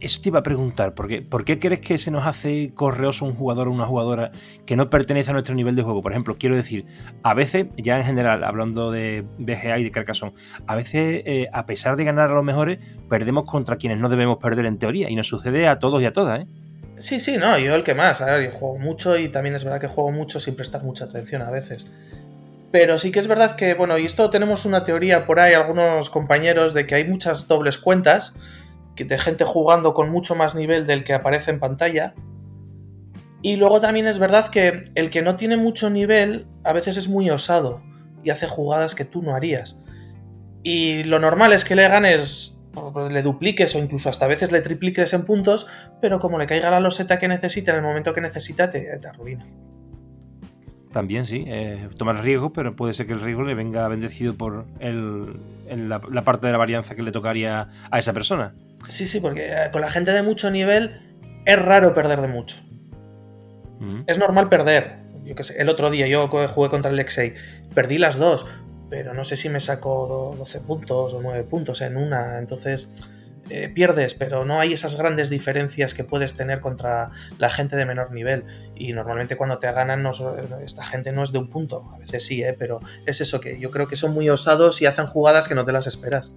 Eso 0.00 0.20
te 0.20 0.28
iba 0.28 0.40
a 0.40 0.42
preguntar, 0.42 0.94
porque 0.94 1.22
¿por 1.22 1.44
qué 1.44 1.58
crees 1.58 1.80
que 1.80 1.98
se 1.98 2.10
nos 2.10 2.26
hace 2.26 2.72
correoso 2.74 3.24
un 3.24 3.34
jugador 3.34 3.68
o 3.68 3.72
una 3.72 3.86
jugadora 3.86 4.32
que 4.66 4.76
no 4.76 4.90
pertenece 4.90 5.30
a 5.30 5.32
nuestro 5.32 5.54
nivel 5.54 5.76
de 5.76 5.82
juego? 5.82 6.02
Por 6.02 6.12
ejemplo, 6.12 6.36
quiero 6.38 6.56
decir, 6.56 6.86
a 7.22 7.34
veces, 7.34 7.66
ya 7.76 7.98
en 7.98 8.04
general, 8.04 8.44
hablando 8.44 8.90
de 8.90 9.24
BGA 9.38 9.78
y 9.78 9.84
de 9.84 9.90
Carcassonne, 9.90 10.34
a 10.66 10.74
veces, 10.74 11.22
eh, 11.24 11.48
a 11.52 11.66
pesar 11.66 11.96
de 11.96 12.04
ganar 12.04 12.30
a 12.30 12.34
los 12.34 12.44
mejores, 12.44 12.78
perdemos 13.08 13.44
contra 13.44 13.76
quienes 13.76 13.98
no 13.98 14.08
debemos 14.08 14.38
perder 14.38 14.66
en 14.66 14.78
teoría, 14.78 15.10
y 15.10 15.16
nos 15.16 15.26
sucede 15.26 15.68
a 15.68 15.78
todos 15.78 16.02
y 16.02 16.06
a 16.06 16.12
todas, 16.12 16.40
¿eh? 16.40 16.46
Sí, 16.98 17.20
sí, 17.20 17.36
no, 17.36 17.56
yo 17.58 17.74
el 17.74 17.84
que 17.84 17.94
más, 17.94 18.20
a 18.20 18.26
ver, 18.26 18.50
yo 18.50 18.58
juego 18.58 18.78
mucho 18.78 19.16
y 19.16 19.28
también 19.28 19.54
es 19.54 19.64
verdad 19.64 19.80
que 19.80 19.86
juego 19.86 20.10
mucho 20.10 20.40
sin 20.40 20.56
prestar 20.56 20.82
mucha 20.82 21.04
atención 21.04 21.42
a 21.42 21.50
veces. 21.50 21.90
Pero 22.70 22.98
sí 22.98 23.10
que 23.10 23.18
es 23.18 23.28
verdad 23.28 23.56
que, 23.56 23.74
bueno, 23.74 23.96
y 23.96 24.04
esto 24.04 24.28
tenemos 24.30 24.66
una 24.66 24.84
teoría 24.84 25.24
por 25.24 25.40
ahí, 25.40 25.54
algunos 25.54 26.10
compañeros, 26.10 26.74
de 26.74 26.86
que 26.86 26.96
hay 26.96 27.04
muchas 27.04 27.48
dobles 27.48 27.78
cuentas 27.78 28.34
de 29.04 29.18
gente 29.18 29.44
jugando 29.44 29.94
con 29.94 30.10
mucho 30.10 30.34
más 30.34 30.54
nivel 30.54 30.86
del 30.86 31.04
que 31.04 31.14
aparece 31.14 31.50
en 31.50 31.60
pantalla. 31.60 32.14
Y 33.42 33.56
luego 33.56 33.80
también 33.80 34.06
es 34.06 34.18
verdad 34.18 34.48
que 34.48 34.84
el 34.94 35.10
que 35.10 35.22
no 35.22 35.36
tiene 35.36 35.56
mucho 35.56 35.90
nivel 35.90 36.46
a 36.64 36.72
veces 36.72 36.96
es 36.96 37.08
muy 37.08 37.30
osado 37.30 37.82
y 38.24 38.30
hace 38.30 38.48
jugadas 38.48 38.94
que 38.94 39.04
tú 39.04 39.22
no 39.22 39.34
harías. 39.34 39.78
Y 40.62 41.04
lo 41.04 41.18
normal 41.18 41.52
es 41.52 41.64
que 41.64 41.76
le 41.76 41.88
ganes, 41.88 42.62
le 43.10 43.22
dupliques 43.22 43.74
o 43.74 43.78
incluso 43.78 44.10
hasta 44.10 44.24
a 44.24 44.28
veces 44.28 44.50
le 44.50 44.60
tripliques 44.60 45.12
en 45.14 45.24
puntos, 45.24 45.68
pero 46.00 46.18
como 46.18 46.38
le 46.38 46.46
caiga 46.46 46.70
la 46.70 46.80
loseta 46.80 47.18
que 47.18 47.28
necesita 47.28 47.70
en 47.70 47.78
el 47.78 47.84
momento 47.84 48.12
que 48.12 48.20
necesita, 48.20 48.70
te, 48.70 48.90
arruina. 49.08 49.46
También 50.92 51.26
sí, 51.26 51.44
eh, 51.46 51.88
tomar 51.96 52.22
riesgo, 52.22 52.52
pero 52.52 52.74
puede 52.74 52.94
ser 52.94 53.06
que 53.06 53.12
el 53.12 53.20
riesgo 53.20 53.44
le 53.44 53.54
venga 53.54 53.86
bendecido 53.88 54.34
por 54.34 54.66
el, 54.80 55.38
la, 55.76 56.00
parte 56.24 56.46
de 56.46 56.52
la 56.52 56.58
varianza 56.58 56.94
que 56.94 57.02
le 57.02 57.12
tocaría 57.12 57.68
a 57.90 57.98
esa 57.98 58.12
persona. 58.12 58.54
Sí, 58.86 59.06
sí, 59.06 59.20
porque 59.20 59.50
eh, 59.50 59.70
con 59.72 59.80
la 59.80 59.90
gente 59.90 60.12
de 60.12 60.22
mucho 60.22 60.50
nivel 60.50 61.00
es 61.44 61.60
raro 61.60 61.94
perder 61.94 62.20
de 62.20 62.28
mucho. 62.28 62.62
Mm. 63.80 64.02
Es 64.06 64.18
normal 64.18 64.48
perder. 64.48 64.98
Yo 65.24 65.34
que 65.34 65.44
sé, 65.44 65.60
el 65.60 65.68
otro 65.68 65.90
día 65.90 66.06
yo 66.06 66.28
jugué 66.28 66.68
contra 66.68 66.90
el 66.90 66.96
Lexei, 66.96 67.34
perdí 67.74 67.98
las 67.98 68.16
dos, 68.18 68.46
pero 68.88 69.12
no 69.14 69.24
sé 69.24 69.36
si 69.36 69.48
me 69.48 69.60
sacó 69.60 70.34
12 70.38 70.60
puntos 70.60 71.12
o 71.12 71.20
9 71.20 71.44
puntos 71.44 71.82
en 71.82 71.96
una, 71.96 72.38
entonces 72.38 72.90
eh, 73.50 73.68
pierdes, 73.68 74.14
pero 74.14 74.44
no 74.44 74.60
hay 74.60 74.72
esas 74.72 74.96
grandes 74.96 75.30
diferencias 75.30 75.94
que 75.94 76.04
puedes 76.04 76.36
tener 76.36 76.60
contra 76.60 77.10
la 77.38 77.50
gente 77.50 77.76
de 77.76 77.86
menor 77.86 78.12
nivel. 78.12 78.44
Y 78.74 78.92
normalmente 78.92 79.36
cuando 79.36 79.58
te 79.58 79.70
ganan, 79.72 80.04
esta 80.62 80.84
gente 80.84 81.12
no 81.12 81.22
es 81.22 81.32
de 81.32 81.38
un 81.38 81.48
punto, 81.48 81.88
a 81.92 81.98
veces 81.98 82.24
sí, 82.24 82.42
¿eh? 82.42 82.54
pero 82.58 82.80
es 83.06 83.20
eso 83.20 83.40
que 83.40 83.58
yo 83.58 83.70
creo 83.70 83.86
que 83.86 83.96
son 83.96 84.12
muy 84.12 84.28
osados 84.28 84.82
y 84.82 84.86
hacen 84.86 85.06
jugadas 85.06 85.48
que 85.48 85.54
no 85.54 85.64
te 85.64 85.72
las 85.72 85.86
esperas. 85.86 86.34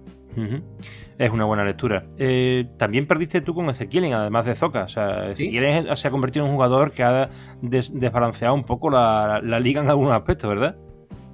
Es 1.18 1.30
una 1.30 1.44
buena 1.44 1.64
lectura. 1.64 2.06
Eh, 2.18 2.66
también 2.78 3.06
perdiste 3.06 3.42
tú 3.42 3.54
con 3.54 3.68
Ezequiel, 3.68 4.12
además 4.12 4.46
de 4.46 4.54
Zoka. 4.54 4.84
O 4.84 4.88
sea, 4.88 5.30
Ezequiel 5.30 5.94
se 5.94 6.08
ha 6.08 6.10
convertido 6.10 6.46
en 6.46 6.50
un 6.50 6.56
jugador 6.56 6.92
que 6.92 7.02
ha 7.02 7.28
desbalanceado 7.60 8.54
un 8.54 8.64
poco 8.64 8.88
la, 8.88 9.40
liga 9.60 9.82
en 9.82 9.90
algunos 9.90 10.14
aspectos, 10.14 10.48
¿verdad? 10.48 10.76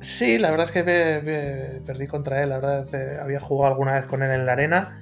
Sí, 0.00 0.38
la 0.38 0.50
verdad 0.50 0.66
es 0.66 0.72
que 0.72 1.80
perdí 1.86 2.06
contra 2.08 2.42
él. 2.42 2.48
La 2.48 2.58
verdad, 2.58 2.94
eh, 2.94 3.18
había 3.22 3.40
jugado 3.40 3.72
alguna 3.72 3.92
vez 3.92 4.06
con 4.06 4.22
él 4.22 4.32
en 4.32 4.46
la 4.46 4.52
arena 4.52 5.00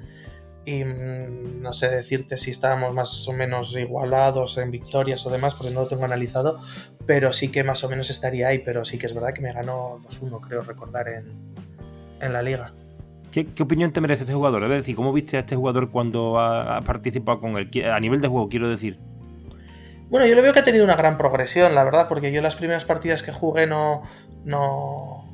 y 0.67 0.85
mm, 0.85 1.63
no 1.63 1.73
sé 1.73 1.89
decirte 1.89 2.37
si 2.37 2.51
estábamos 2.51 2.93
más 2.93 3.27
o 3.29 3.33
menos 3.33 3.75
igualados 3.77 4.59
en 4.59 4.71
victorias 4.71 5.25
o 5.25 5.31
demás, 5.31 5.55
porque 5.55 5.73
no 5.73 5.83
lo 5.83 5.87
tengo 5.87 6.05
analizado, 6.05 6.61
pero 7.07 7.33
sí 7.33 7.51
que 7.51 7.65
más 7.65 7.85
o 7.85 7.89
menos 7.89 8.11
estaría 8.11 8.49
ahí, 8.49 8.59
pero 8.59 8.85
sí 8.85 8.99
que 8.99 9.07
es 9.07 9.15
verdad 9.15 9.33
que 9.33 9.41
me 9.41 9.53
ganó 9.53 9.99
2-1, 10.01 10.41
creo 10.41 10.63
recordar, 10.63 11.07
en, 11.09 12.33
la 12.33 12.43
liga. 12.43 12.75
¿Qué, 13.31 13.47
opinión 13.63 13.93
te 13.93 14.01
merece 14.01 14.25
este 14.25 14.35
jugador? 14.35 14.65
Es 14.65 14.71
decir, 14.71 14.97
¿cómo 14.97 15.13
viste 15.13 15.37
a 15.37 15.41
este 15.41 15.55
jugador 15.55 15.91
cuando 15.91 16.41
ha, 16.41 16.81
participado 16.81 17.41
con 17.41 17.57
él? 17.57 17.71
A 17.85 18.01
nivel 18.01 18.21
de 18.21 18.29
juego, 18.29 18.49
quiero 18.49 18.69
decir. 18.69 18.99
Bueno, 20.09 20.27
yo 20.27 20.35
le 20.35 20.41
veo 20.41 20.53
que 20.53 20.61
ha 20.61 20.65
tenido 20.65 20.85
una 20.85 20.97
gran 20.97 21.17
progresión, 21.17 21.75
la 21.75 21.85
verdad, 21.85 22.09
porque 22.09 22.33
yo 22.33 22.43
las 22.43 22.57
primeras 22.57 22.85
partidas 22.85 23.23
que 23.23 23.33
jugué 23.33 23.67
no, 23.67 24.03
no, 24.45 25.26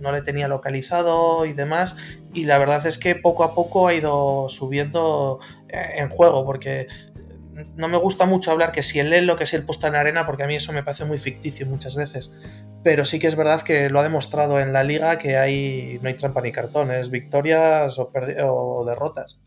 no 0.00 0.12
le 0.12 0.22
tenía 0.22 0.48
localizado 0.48 1.46
y 1.46 1.52
demás. 1.52 1.96
Y 2.32 2.44
la 2.44 2.58
verdad 2.58 2.86
es 2.86 2.98
que 2.98 3.14
poco 3.14 3.44
a 3.44 3.54
poco 3.54 3.88
ha 3.88 3.94
ido 3.94 4.48
subiendo 4.48 5.40
eh, 5.68 5.98
en 5.98 6.08
juego, 6.08 6.44
porque 6.44 6.88
no 7.76 7.88
me 7.88 7.98
gusta 7.98 8.26
mucho 8.26 8.52
hablar 8.52 8.72
que 8.72 8.82
si 8.82 9.00
él 9.00 9.10
lee 9.10 9.22
lo 9.22 9.36
que 9.36 9.44
es 9.44 9.54
el 9.54 9.64
puesto 9.64 9.86
en 9.86 9.96
arena, 9.96 10.26
porque 10.26 10.44
a 10.44 10.46
mí 10.46 10.54
eso 10.54 10.72
me 10.72 10.82
parece 10.82 11.04
muy 11.04 11.18
ficticio 11.18 11.66
muchas 11.66 11.96
veces. 11.96 12.36
Pero 12.84 13.04
sí 13.04 13.18
que 13.18 13.26
es 13.26 13.36
verdad 13.36 13.62
que 13.62 13.90
lo 13.90 14.00
ha 14.00 14.02
demostrado 14.02 14.60
en 14.60 14.72
la 14.72 14.84
liga 14.84 15.18
que 15.18 15.36
hay, 15.36 15.98
no 16.02 16.08
hay 16.08 16.14
trampa 16.14 16.40
ni 16.40 16.52
cartones, 16.52 17.10
victorias 17.10 17.98
o, 17.98 18.84
derrotas. 18.86 19.40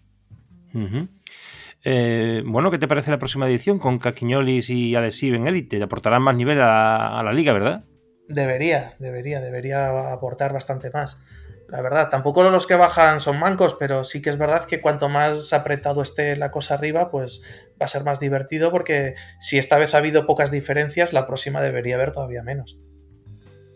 Eh, 1.84 2.43
bueno, 2.46 2.70
¿qué 2.70 2.77
te 2.77 2.88
parece 2.88 3.12
la 3.12 3.17
próxima 3.17 3.48
edición 3.48 3.79
con 3.79 3.98
Caquiñolis 3.98 4.70
y 4.70 4.96
Adesiv 4.96 5.34
en 5.36 5.48
élite? 5.48 5.77
Te 5.77 5.84
aportarán 5.84 6.22
más 6.22 6.36
nivel 6.36 6.62
a, 6.62 7.20
a 7.20 7.24
la 7.24 7.34
liga, 7.34 7.53
¿verdad? 7.53 7.86
Debería, 8.34 8.96
debería, 9.00 9.42
debería 9.42 10.12
aportar 10.12 10.54
bastante 10.54 10.90
más. 10.92 11.22
La 11.72 11.82
verdad, 11.82 12.10
tampoco 12.10 12.44
los 12.50 12.68
que 12.68 12.76
bajan 12.76 13.22
son 13.22 13.40
mancos, 13.40 13.78
pero 13.80 14.04
sí 14.04 14.22
que 14.22 14.30
es 14.30 14.38
verdad 14.38 14.66
que 14.66 14.82
cuanto 14.82 15.08
más 15.08 15.54
apretado 15.54 16.02
esté 16.02 16.36
la 16.36 16.52
cosa 16.52 16.74
arriba, 16.74 17.10
pues 17.10 17.44
va 17.82 17.86
a 17.86 17.88
ser 17.88 18.04
más 18.04 18.20
divertido 18.20 18.72
porque 18.72 19.16
si 19.40 19.58
esta 19.58 19.78
vez 19.78 19.94
ha 19.94 20.00
habido 20.00 20.26
pocas 20.26 20.52
diferencias, 20.52 21.14
la 21.14 21.26
próxima 21.26 21.62
debería 21.62 21.96
haber 21.96 22.12
todavía 22.12 22.44
menos. 22.44 22.78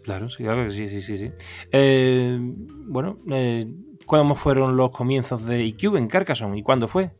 Claro, 0.03 0.29
sí, 0.29 0.43
claro 0.43 0.65
que 0.65 0.71
sí, 0.71 0.89
sí, 0.89 1.01
sí. 1.01 1.17
sí. 1.17 1.31
Eh, 1.71 2.37
bueno, 2.39 3.19
eh, 3.31 3.65
¿cuándo 4.05 4.35
fueron 4.35 4.75
los 4.75 4.91
comienzos 4.91 5.45
de 5.45 5.63
IQ 5.63 5.95
en 5.95 6.09
Carcassonne 6.09 6.59
y 6.59 6.63
cuándo 6.63 6.89
fue? 6.89 7.11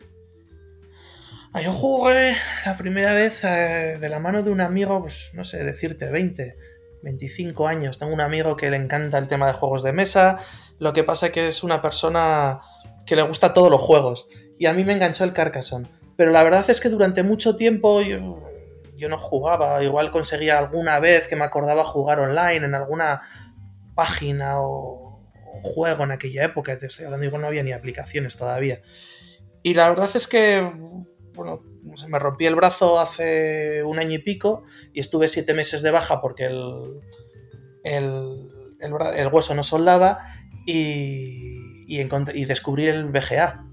Ah, 1.54 1.62
yo 1.62 1.72
jugué 1.72 2.36
la 2.66 2.76
primera 2.76 3.14
vez 3.14 3.46
eh, 3.46 3.98
de 3.98 4.10
la 4.10 4.20
mano 4.20 4.44
de 4.44 4.52
un 4.52 4.60
amigo, 4.60 5.00
pues 5.00 5.32
no 5.34 5.46
sé, 5.46 5.64
decirte 5.64 6.12
20, 6.12 6.58
25 7.06 7.68
años. 7.68 8.00
Tengo 8.00 8.14
un 8.14 8.20
amigo 8.20 8.58
que 8.58 8.70
le 8.70 8.78
encanta 8.78 9.18
el 9.20 9.28
tema 9.28 9.48
de 9.48 9.54
juegos 9.54 9.84
de 9.84 9.94
mesa. 9.94 10.40
Lo 10.80 10.92
que 10.92 11.04
pasa 11.04 11.28
es 11.28 11.32
que 11.32 11.48
es 11.48 11.64
una 11.64 11.82
persona 11.82 12.62
que 13.06 13.16
le 13.16 13.22
gusta 13.22 13.54
todos 13.54 13.72
los 13.72 13.80
juegos. 13.80 14.28
Y 14.60 14.66
a 14.66 14.74
mí 14.74 14.84
me 14.84 14.94
enganchó 14.94 15.24
el 15.24 15.32
Carcassonne. 15.32 15.88
Pero 16.18 16.32
la 16.32 16.44
verdad 16.44 16.70
es 16.70 16.82
que 16.82 16.90
durante 16.90 17.24
mucho 17.24 17.56
tiempo 17.56 18.02
yo, 18.02 18.20
no 19.08 19.18
jugaba. 19.18 19.82
Igual 19.84 20.12
conseguía 20.12 20.58
alguna 20.58 21.00
vez 21.00 21.28
que 21.28 21.36
me 21.36 21.46
acordaba 21.46 21.86
jugar 21.86 22.20
online 22.20 22.66
en 22.66 22.76
alguna 22.76 23.22
página 23.94 24.60
o, 24.60 25.22
o 25.46 25.62
juego 25.62 26.04
en 26.04 26.12
aquella 26.12 26.44
época. 26.44 26.78
Te 26.78 26.88
estoy 26.88 27.06
hablando, 27.06 27.26
igual 27.26 27.42
no 27.42 27.48
había 27.48 27.64
ni 27.64 27.72
aplicaciones 27.72 28.36
todavía. 28.36 28.82
Y 29.62 29.76
la 29.76 29.90
verdad 29.90 30.10
es 30.16 30.28
que 30.28 30.72
bueno, 31.36 31.62
me 32.08 32.20
rompí 32.20 32.46
el 32.46 32.56
brazo 32.56 33.00
hace 33.00 33.84
un 33.84 34.00
año 34.00 34.14
y 34.14 34.20
pico 34.20 34.64
y 34.94 35.00
estuve 35.00 35.28
siete 35.28 35.54
meses 35.54 35.82
de 35.82 35.92
baja 35.92 36.22
porque 36.22 36.46
el, 36.46 37.00
el, 37.84 38.50
el, 38.80 39.28
hueso 39.32 39.56
no 39.56 39.64
soldaba 39.64 40.20
y, 40.66 41.86
y, 41.88 42.02
y, 42.02 42.46
descubrí 42.46 42.88
el 42.88 43.06
BGA. 43.06 43.66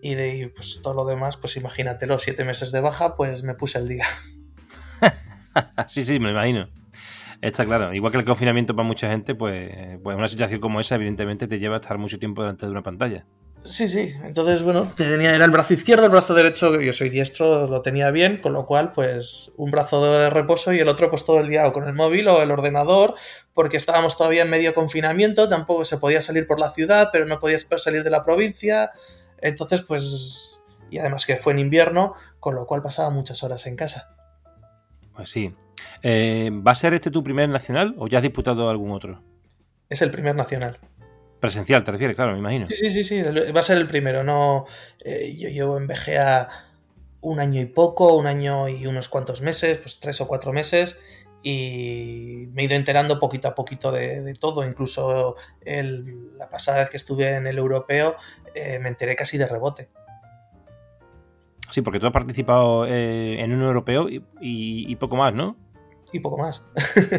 Y 0.00 0.14
de 0.14 0.52
pues 0.54 0.80
todo 0.80 0.94
lo 0.94 1.04
demás, 1.04 1.36
pues 1.36 1.56
imagínatelo, 1.56 2.20
siete 2.20 2.44
meses 2.44 2.70
de 2.70 2.80
baja, 2.80 3.16
pues 3.16 3.42
me 3.42 3.54
puse 3.54 3.78
el 3.78 3.88
día. 3.88 4.06
sí, 5.88 6.04
sí, 6.04 6.20
me 6.20 6.26
lo 6.26 6.30
imagino. 6.30 6.68
Está 7.40 7.64
claro. 7.64 7.92
Igual 7.92 8.12
que 8.12 8.18
el 8.18 8.24
confinamiento 8.24 8.76
para 8.76 8.86
mucha 8.86 9.08
gente, 9.08 9.34
pues, 9.34 9.98
pues 10.02 10.16
una 10.16 10.28
situación 10.28 10.60
como 10.60 10.78
esa, 10.78 10.94
evidentemente, 10.94 11.48
te 11.48 11.58
lleva 11.58 11.76
a 11.76 11.80
estar 11.80 11.98
mucho 11.98 12.18
tiempo 12.18 12.42
delante 12.42 12.66
de 12.66 12.72
una 12.72 12.82
pantalla. 12.82 13.26
Sí, 13.60 13.88
sí. 13.88 14.14
Entonces, 14.22 14.62
bueno, 14.62 14.92
tenía, 14.96 15.34
era 15.34 15.44
el 15.44 15.50
brazo 15.50 15.74
izquierdo, 15.74 16.04
el 16.04 16.10
brazo 16.10 16.32
derecho, 16.32 16.80
yo 16.80 16.92
soy 16.92 17.10
diestro, 17.10 17.66
lo 17.66 17.82
tenía 17.82 18.10
bien, 18.10 18.40
con 18.40 18.52
lo 18.52 18.66
cual, 18.66 18.92
pues, 18.92 19.52
un 19.56 19.70
brazo 19.70 20.02
de 20.20 20.30
reposo 20.30 20.72
y 20.72 20.78
el 20.78 20.88
otro, 20.88 21.10
pues, 21.10 21.24
todo 21.24 21.40
el 21.40 21.48
día 21.48 21.66
o 21.66 21.72
con 21.72 21.86
el 21.86 21.92
móvil 21.92 22.28
o 22.28 22.40
el 22.40 22.50
ordenador, 22.50 23.14
porque 23.52 23.76
estábamos 23.76 24.16
todavía 24.16 24.42
en 24.42 24.50
medio 24.50 24.74
confinamiento, 24.74 25.48
tampoco 25.48 25.84
se 25.84 25.98
podía 25.98 26.22
salir 26.22 26.46
por 26.46 26.60
la 26.60 26.70
ciudad, 26.70 27.10
pero 27.12 27.26
no 27.26 27.40
podías 27.40 27.66
salir 27.76 28.04
de 28.04 28.10
la 28.10 28.22
provincia. 28.22 28.92
Entonces, 29.38 29.82
pues, 29.82 30.60
y 30.90 30.98
además 30.98 31.26
que 31.26 31.36
fue 31.36 31.52
en 31.52 31.58
invierno, 31.58 32.14
con 32.40 32.54
lo 32.54 32.66
cual 32.66 32.82
pasaba 32.82 33.10
muchas 33.10 33.42
horas 33.42 33.66
en 33.66 33.76
casa. 33.76 34.14
Pues 35.14 35.30
sí. 35.30 35.54
Eh, 36.02 36.50
¿Va 36.52 36.72
a 36.72 36.76
ser 36.76 36.94
este 36.94 37.10
tu 37.10 37.22
primer 37.24 37.48
nacional 37.48 37.94
o 37.98 38.06
ya 38.06 38.18
has 38.18 38.22
disputado 38.22 38.70
algún 38.70 38.92
otro? 38.92 39.22
Es 39.88 40.00
el 40.02 40.10
primer 40.10 40.36
nacional. 40.36 40.78
Presencial, 41.40 41.84
te 41.84 41.92
refieres, 41.92 42.16
claro, 42.16 42.32
me 42.32 42.38
imagino. 42.38 42.66
Sí, 42.66 42.74
sí, 42.76 42.90
sí, 42.90 43.04
sí. 43.04 43.22
va 43.22 43.60
a 43.60 43.62
ser 43.62 43.78
el 43.78 43.86
primero. 43.86 44.24
No, 44.24 44.66
eh, 45.04 45.34
yo 45.36 45.48
llevo 45.48 45.78
en 45.78 45.86
BGA 45.86 46.48
un 47.20 47.40
año 47.40 47.60
y 47.60 47.66
poco, 47.66 48.14
un 48.14 48.26
año 48.26 48.68
y 48.68 48.86
unos 48.86 49.08
cuantos 49.08 49.40
meses, 49.40 49.78
pues 49.78 50.00
tres 50.00 50.20
o 50.20 50.26
cuatro 50.26 50.52
meses, 50.52 50.98
y 51.42 52.48
me 52.52 52.62
he 52.62 52.64
ido 52.64 52.74
enterando 52.74 53.20
poquito 53.20 53.48
a 53.48 53.54
poquito 53.54 53.92
de, 53.92 54.22
de 54.22 54.34
todo. 54.34 54.66
Incluso 54.66 55.36
el, 55.60 56.36
la 56.36 56.50
pasada 56.50 56.80
vez 56.80 56.90
que 56.90 56.96
estuve 56.96 57.34
en 57.36 57.46
el 57.46 57.58
europeo 57.58 58.16
eh, 58.54 58.78
me 58.80 58.88
enteré 58.88 59.14
casi 59.14 59.38
de 59.38 59.46
rebote. 59.46 59.88
Sí, 61.70 61.82
porque 61.82 62.00
tú 62.00 62.06
has 62.06 62.12
participado 62.12 62.86
eh, 62.86 63.40
en 63.40 63.52
un 63.52 63.62
europeo 63.62 64.08
y, 64.08 64.16
y, 64.40 64.90
y, 64.90 64.96
poco 64.96 65.16
más, 65.16 65.34
¿no? 65.34 65.56
Y 66.12 66.20
poco 66.20 66.38
más. 66.38 66.64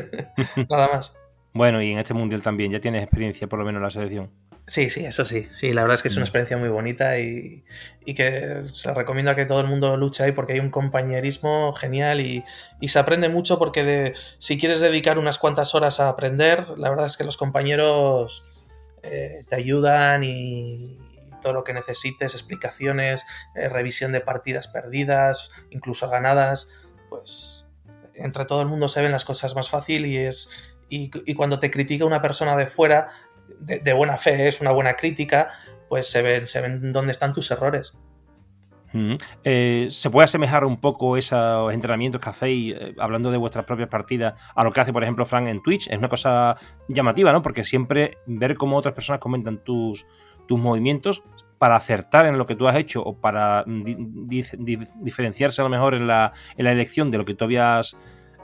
Nada 0.70 0.90
más. 0.94 1.14
Bueno, 1.54 1.82
y 1.82 1.92
en 1.92 2.00
este 2.00 2.14
mundial 2.14 2.42
también, 2.42 2.72
ya 2.72 2.80
tienes 2.80 3.04
experiencia 3.04 3.48
por 3.48 3.60
lo 3.60 3.66
menos 3.66 3.80
en 3.80 3.84
la 3.84 3.92
selección. 3.92 4.32
Sí, 4.68 4.92
sí, 4.92 5.04
eso 5.04 5.26
sí. 5.26 5.50
Sí, 5.56 5.74
la 5.74 5.82
verdad 5.82 5.96
es 5.96 6.04
que 6.04 6.10
es 6.10 6.16
una 6.16 6.26
experiencia 6.26 6.56
muy 6.56 6.70
bonita 6.70 7.18
y, 7.18 7.64
y 8.06 8.14
que 8.14 8.62
se 8.72 8.94
recomiendo 8.94 9.32
a 9.32 9.36
que 9.36 9.48
todo 9.48 9.62
el 9.62 9.68
mundo 9.68 9.98
luche 9.98 10.24
ahí 10.24 10.32
porque 10.32 10.54
hay 10.54 10.60
un 10.60 10.70
compañerismo 10.70 11.74
genial 11.74 12.22
y, 12.22 12.44
y 12.80 12.90
se 12.90 13.00
aprende 13.00 13.30
mucho 13.30 13.58
porque 13.58 13.84
de, 13.84 14.14
si 14.38 14.60
quieres 14.60 14.80
dedicar 14.80 15.18
unas 15.18 15.40
cuantas 15.40 15.74
horas 15.74 16.00
a 16.00 16.10
aprender, 16.10 16.78
la 16.78 16.92
verdad 16.92 17.08
es 17.08 17.18
que 17.18 17.24
los 17.24 17.36
compañeros 17.36 18.64
eh, 19.02 19.44
te 19.50 19.56
ayudan 19.56 20.24
y, 20.24 21.00
todo 21.42 21.54
lo 21.54 21.64
que 21.64 21.74
necesites, 21.74 22.34
explicaciones, 22.34 23.26
eh, 23.56 23.70
revisión 23.70 24.12
de 24.12 24.20
partidas 24.20 24.68
perdidas, 24.68 25.52
incluso 25.70 26.10
ganadas, 26.10 26.70
pues 27.10 27.66
entre 28.14 28.44
todo 28.44 28.62
el 28.62 28.68
mundo 28.68 28.90
se 28.90 29.02
ven 29.02 29.14
las 29.14 29.24
cosas 29.24 29.56
más 29.56 29.70
fácil 29.70 30.06
y 30.06 30.18
es 30.18 30.50
y, 30.90 31.12
y 31.26 31.34
cuando 31.34 31.60
te 31.60 31.72
critica 31.72 32.06
una 32.06 32.22
persona 32.22 32.56
de 32.56 32.68
fuera, 32.68 33.10
de, 33.60 33.94
buena 33.94 34.18
fe, 34.18 34.48
es 34.48 34.62
una 34.62 34.72
buena 34.72 34.94
crítica, 34.94 35.52
pues 35.88 36.10
se 36.10 36.22
ven, 36.22 36.48
se 36.48 36.62
ven 36.62 36.92
dónde 36.92 37.12
están 37.12 37.34
tus 37.34 37.50
errores. 37.52 37.98
Mm. 38.92 39.14
Eh, 39.44 39.88
¿Se 39.92 40.10
puede 40.10 40.26
asemejar 40.26 40.66
un 40.66 40.80
poco 40.80 41.16
esos 41.16 41.72
entrenamientos 41.74 42.20
que 42.20 42.30
hacéis, 42.30 42.76
eh, 42.76 42.96
hablando 42.98 43.30
de 43.30 43.38
vuestras 43.38 43.66
propias 43.66 43.90
partidas, 43.90 44.34
a 44.56 44.64
lo 44.64 44.72
que 44.72 44.82
hace, 44.82 44.94
por 44.94 45.04
ejemplo, 45.04 45.26
Frank 45.26 45.48
en 45.48 45.62
Twitch? 45.62 45.88
Es 45.90 45.98
una 45.98 46.10
cosa 46.10 46.58
llamativa, 46.88 47.32
¿no? 47.32 47.42
Porque 47.42 47.64
siempre 47.64 48.18
ver 48.26 48.56
cómo 48.56 48.78
otras 48.78 48.96
personas 48.96 49.20
comentan 49.20 49.64
tus, 49.64 50.08
tus 50.48 50.60
movimientos 50.60 51.24
para 51.60 51.76
acertar 51.76 52.26
en 52.26 52.38
lo 52.38 52.46
que 52.48 52.56
tú 52.56 52.68
has 52.68 52.78
hecho 52.78 53.04
o 53.04 53.18
para 53.20 53.66
di 53.68 53.96
di 54.58 54.80
diferenciarse 55.02 55.62
a 55.62 55.66
lo 55.66 55.70
mejor 55.70 55.94
en 55.94 56.08
la, 56.08 56.32
en 56.58 56.64
la 56.64 56.72
elección 56.72 57.12
de 57.12 57.18
lo 57.18 57.26
que 57.26 57.36
tú 57.36 57.44
habías 57.44 57.98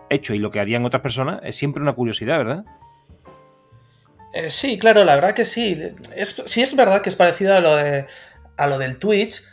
hecho 0.10 0.34
y 0.34 0.40
lo 0.40 0.52
que 0.52 0.60
harían 0.60 0.86
otras 0.86 1.02
personas, 1.02 1.40
es 1.44 1.56
siempre 1.56 1.82
una 1.82 1.94
curiosidad, 1.94 2.38
¿verdad? 2.38 2.66
Eh, 4.36 4.50
sí, 4.50 4.78
claro, 4.78 5.06
la 5.06 5.16
verdad 5.16 5.34
que 5.34 5.46
sí. 5.46 5.82
Sí 6.24 6.62
es 6.62 6.76
verdad 6.76 7.02
que 7.02 7.10
es 7.10 7.16
parecido 7.16 7.56
a 7.56 7.62
lo, 7.62 7.76
de, 7.76 8.06
a 8.58 8.68
lo 8.68 8.78
del 8.78 8.98
Twitch. 8.98 9.44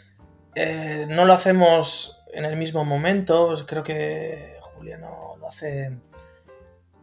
Eh, 0.56 1.06
no 1.08 1.24
lo 1.24 1.32
hacemos 1.32 2.20
en 2.32 2.44
el 2.44 2.56
mismo 2.56 2.84
momento. 2.84 3.64
Creo 3.66 3.84
que 3.84 4.56
Juliano 4.74 5.36
lo 5.38 5.48
hace. 5.48 5.96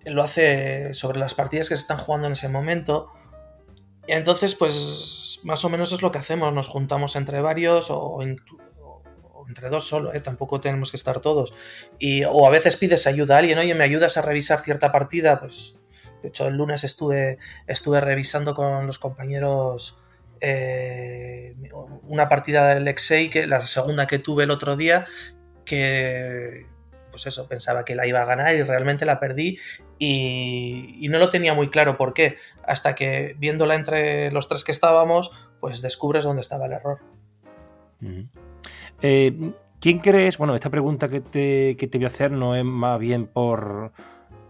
Lo 0.05 0.23
hace 0.23 0.93
sobre 0.93 1.19
las 1.19 1.35
partidas 1.35 1.69
que 1.69 1.75
se 1.75 1.81
están 1.81 1.99
jugando 1.99 2.27
en 2.27 2.33
ese 2.33 2.49
momento. 2.49 3.13
Y 4.07 4.11
entonces, 4.11 4.55
pues, 4.55 5.39
más 5.43 5.63
o 5.63 5.69
menos 5.69 5.93
es 5.93 6.01
lo 6.01 6.11
que 6.11 6.17
hacemos. 6.17 6.53
Nos 6.53 6.67
juntamos 6.67 7.15
entre 7.15 7.39
varios 7.39 7.89
o 7.91 8.21
entre 9.49 9.69
dos 9.69 9.87
solo, 9.87 10.13
¿eh? 10.13 10.21
tampoco 10.21 10.61
tenemos 10.61 10.91
que 10.91 10.97
estar 10.97 11.19
todos. 11.19 11.53
Y, 11.97 12.23
o 12.23 12.47
a 12.47 12.49
veces 12.49 12.77
pides 12.77 13.07
ayuda 13.07 13.35
a 13.35 13.39
alguien, 13.39 13.57
oye, 13.57 13.75
¿me 13.75 13.83
ayudas 13.83 14.15
a 14.15 14.21
revisar 14.21 14.61
cierta 14.61 14.91
partida? 14.91 15.39
Pues, 15.39 15.75
de 16.21 16.29
hecho, 16.29 16.47
el 16.47 16.55
lunes 16.55 16.83
estuve, 16.83 17.39
estuve 17.67 17.99
revisando 17.99 18.53
con 18.55 18.85
los 18.85 18.99
compañeros 18.99 19.97
eh, 20.39 21.55
una 22.03 22.29
partida 22.29 22.73
del 22.73 22.85
Lexei, 22.85 23.29
que 23.29 23.47
la 23.47 23.61
segunda 23.61 24.07
que 24.07 24.19
tuve 24.19 24.45
el 24.45 24.51
otro 24.51 24.77
día, 24.77 25.05
que 25.65 26.67
pues 27.11 27.25
eso, 27.25 27.47
pensaba 27.47 27.83
que 27.85 27.95
la 27.95 28.05
iba 28.05 28.21
a 28.21 28.25
ganar 28.25 28.55
y 28.55 28.61
realmente 28.61 29.05
la 29.05 29.19
perdí 29.19 29.57
y, 29.97 31.07
no 31.09 31.17
lo 31.17 31.31
tenía 31.31 31.55
muy 31.55 31.69
claro 31.69 31.97
por 31.97 32.13
qué, 32.13 32.37
hasta 32.63 32.93
que 32.93 33.35
viéndola 33.39 33.75
entre 33.75 34.31
los 34.31 34.47
tres 34.47 34.63
que 34.63 34.71
estábamos, 34.71 35.31
pues 35.59 35.81
descubres 35.81 36.23
dónde 36.23 36.41
estaba 36.41 36.67
el 36.67 36.73
error. 36.73 36.99
Eh, 39.01 39.53
¿Quién 39.79 39.99
crees? 39.99 40.37
Bueno, 40.37 40.55
esta 40.55 40.69
pregunta 40.69 41.07
que 41.07 41.21
te, 41.21 41.77
que 41.77 41.87
te 41.87 41.97
voy 41.97 42.05
a 42.05 42.07
hacer 42.07 42.31
no 42.31 42.55
es 42.55 42.65
más 42.65 42.99
bien 42.99 43.27
por, 43.27 43.93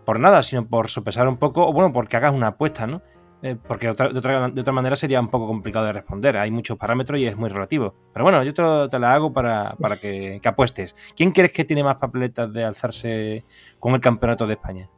por 0.05 0.19
nada, 0.19 0.41
sino 0.41 0.67
por 0.67 0.89
sopesar 0.89 1.27
un 1.27 1.37
poco, 1.37 1.67
o 1.67 1.71
bueno, 1.71 1.93
porque 1.93 2.17
hagas 2.17 2.33
una 2.33 2.47
apuesta, 2.47 2.87
¿no? 2.87 3.03
Eh, 3.43 3.55
porque 3.55 3.85
de 3.85 3.91
otra, 3.91 4.09
de, 4.09 4.19
otra, 4.19 4.49
de 4.49 4.61
otra, 4.61 4.73
manera 4.73 4.95
sería 4.95 5.19
un 5.21 5.29
poco 5.29 5.47
complicado 5.47 5.85
de 5.85 5.93
responder. 5.93 6.35
Hay 6.37 6.49
muchos 6.51 6.77
parámetros 6.77 7.19
y 7.19 7.25
es 7.25 7.37
muy 7.37 7.49
relativo. 7.49 7.95
Pero 8.11 8.25
bueno, 8.25 8.43
yo 8.43 8.53
te, 8.53 8.89
te 8.89 8.99
la 8.99 9.13
hago 9.13 9.31
para, 9.31 9.75
para 9.79 9.95
que, 9.95 10.39
que, 10.41 10.49
apuestes. 10.49 10.95
¿Quién 11.15 11.31
crees 11.31 11.51
que 11.51 11.63
tiene 11.63 11.83
más 11.83 11.97
papeletas 11.97 12.51
de 12.51 12.63
alzarse 12.65 13.45
con 13.79 13.93
el 13.93 14.01
campeonato 14.01 14.47
de 14.47 14.53
España? 14.53 14.89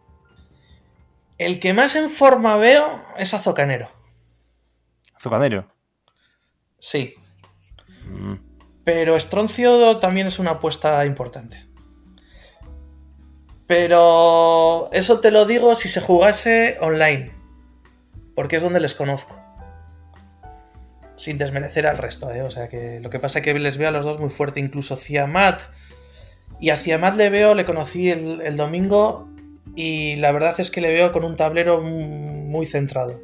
El 1.38 1.60
que 1.60 1.74
más 1.74 1.96
en 1.96 2.10
forma 2.10 2.56
veo 2.56 3.04
es 3.18 3.34
Azocanero. 3.34 3.90
¿Azocanero? 5.14 5.68
Sí. 6.80 7.14
Mm. 8.08 8.51
Pero 8.84 9.16
Estroncio 9.16 9.98
también 9.98 10.28
es 10.28 10.40
una 10.40 10.52
apuesta 10.52 11.06
importante. 11.06 11.66
Pero 13.68 14.90
eso 14.92 15.20
te 15.20 15.32
lo 15.32 15.46
digo 15.46 15.76
si 15.76 15.88
se 15.88 16.02
jugase 16.02 16.78
online 16.82 17.42
porque 18.36 18.56
es 18.56 18.64
donde 18.64 18.80
les 18.80 18.96
conozco. 18.96 19.40
Sin 21.16 21.38
desmerecer 21.38 21.86
al 21.86 21.98
resto, 21.98 22.32
¿eh? 22.32 22.42
O 22.42 22.52
sea 22.52 22.70
que 22.70 23.00
lo 23.00 23.10
que 23.10 23.20
pasa 23.20 23.40
es 23.40 23.46
que 23.46 23.54
les 23.54 23.78
veo 23.78 23.90
a 23.90 23.92
los 23.92 24.06
dos 24.06 24.20
muy 24.20 24.30
fuerte, 24.30 24.60
incluso 24.60 24.98
Ciamat. 24.98 25.62
Y 26.60 26.70
a 26.72 26.78
Ciamat 26.78 27.16
le 27.16 27.30
veo, 27.30 27.54
le 27.54 27.66
conocí 27.66 28.10
el, 28.10 28.42
el 28.42 28.58
domingo 28.58 29.30
y 29.76 30.16
la 30.16 30.32
verdad 30.32 30.56
es 30.60 30.72
que 30.72 30.82
le 30.82 30.94
veo 30.94 31.12
con 31.12 31.24
un 31.24 31.36
tablero 31.36 31.82
muy 31.82 32.66
centrado. 32.66 33.22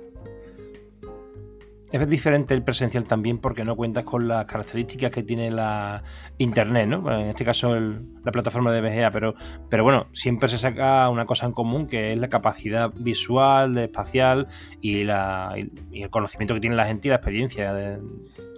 Es 1.90 2.10
diferente 2.10 2.54
el 2.54 2.64
presencial 2.64 3.06
también 3.06 3.38
porque 3.38 3.64
no 3.64 3.78
cuentas 3.78 4.04
con 4.04 4.28
las 4.28 4.44
características 4.46 5.10
que 5.10 5.24
tiene 5.24 5.50
la 5.50 6.04
internet, 6.38 6.88
¿no? 6.88 7.10
En 7.18 7.30
este 7.30 7.46
caso 7.46 7.80
la 7.80 8.32
plataforma 8.32 8.74
de 8.74 8.82
BGA, 8.82 9.12
pero, 9.12 9.36
pero 9.70 9.84
bueno, 9.86 10.08
siempre 10.12 10.50
se 10.50 10.58
saca 10.58 11.08
una 11.10 11.26
cosa 11.26 11.46
en 11.46 11.54
común 11.54 11.88
que 11.88 12.12
es 12.12 12.18
la 12.18 12.28
capacidad 12.28 12.92
visual, 12.94 13.78
espacial 13.78 14.48
y, 14.82 15.06
la, 15.06 15.56
y 15.92 16.04
el 16.04 16.10
conocimiento 16.10 16.54
que 16.54 16.60
tiene 16.60 16.76
la 16.76 16.88
gente 16.88 17.08
y 17.08 17.10
la 17.10 17.16
experiencia. 17.16 17.74
De... 17.74 18.00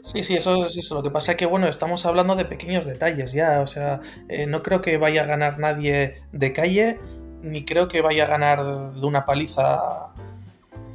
Sí, 0.04 0.24
sí, 0.24 0.36
eso 0.36 0.66
es 0.66 0.76
eso. 0.78 0.96
Lo 0.96 1.04
que 1.04 1.12
pasa 1.12 1.34
es 1.34 1.38
que, 1.38 1.46
bueno, 1.46 1.68
estamos 1.68 2.06
hablando 2.08 2.36
de 2.36 2.46
pequeños 2.46 2.86
detalles 2.86 3.34
ya. 3.34 3.62
O 3.62 3.68
sea, 3.68 4.02
eh, 4.28 4.48
no 4.48 4.64
creo 4.64 4.82
que 4.82 4.98
vaya 4.98 5.24
a 5.24 5.26
ganar 5.26 5.60
nadie 5.60 6.24
de 6.32 6.54
calle, 6.54 6.98
ni 7.44 7.64
creo 7.64 7.88
que 7.88 8.02
vaya 8.02 8.26
a 8.26 8.28
ganar 8.28 8.64
de 8.96 9.06
una 9.06 9.26
paliza 9.26 10.14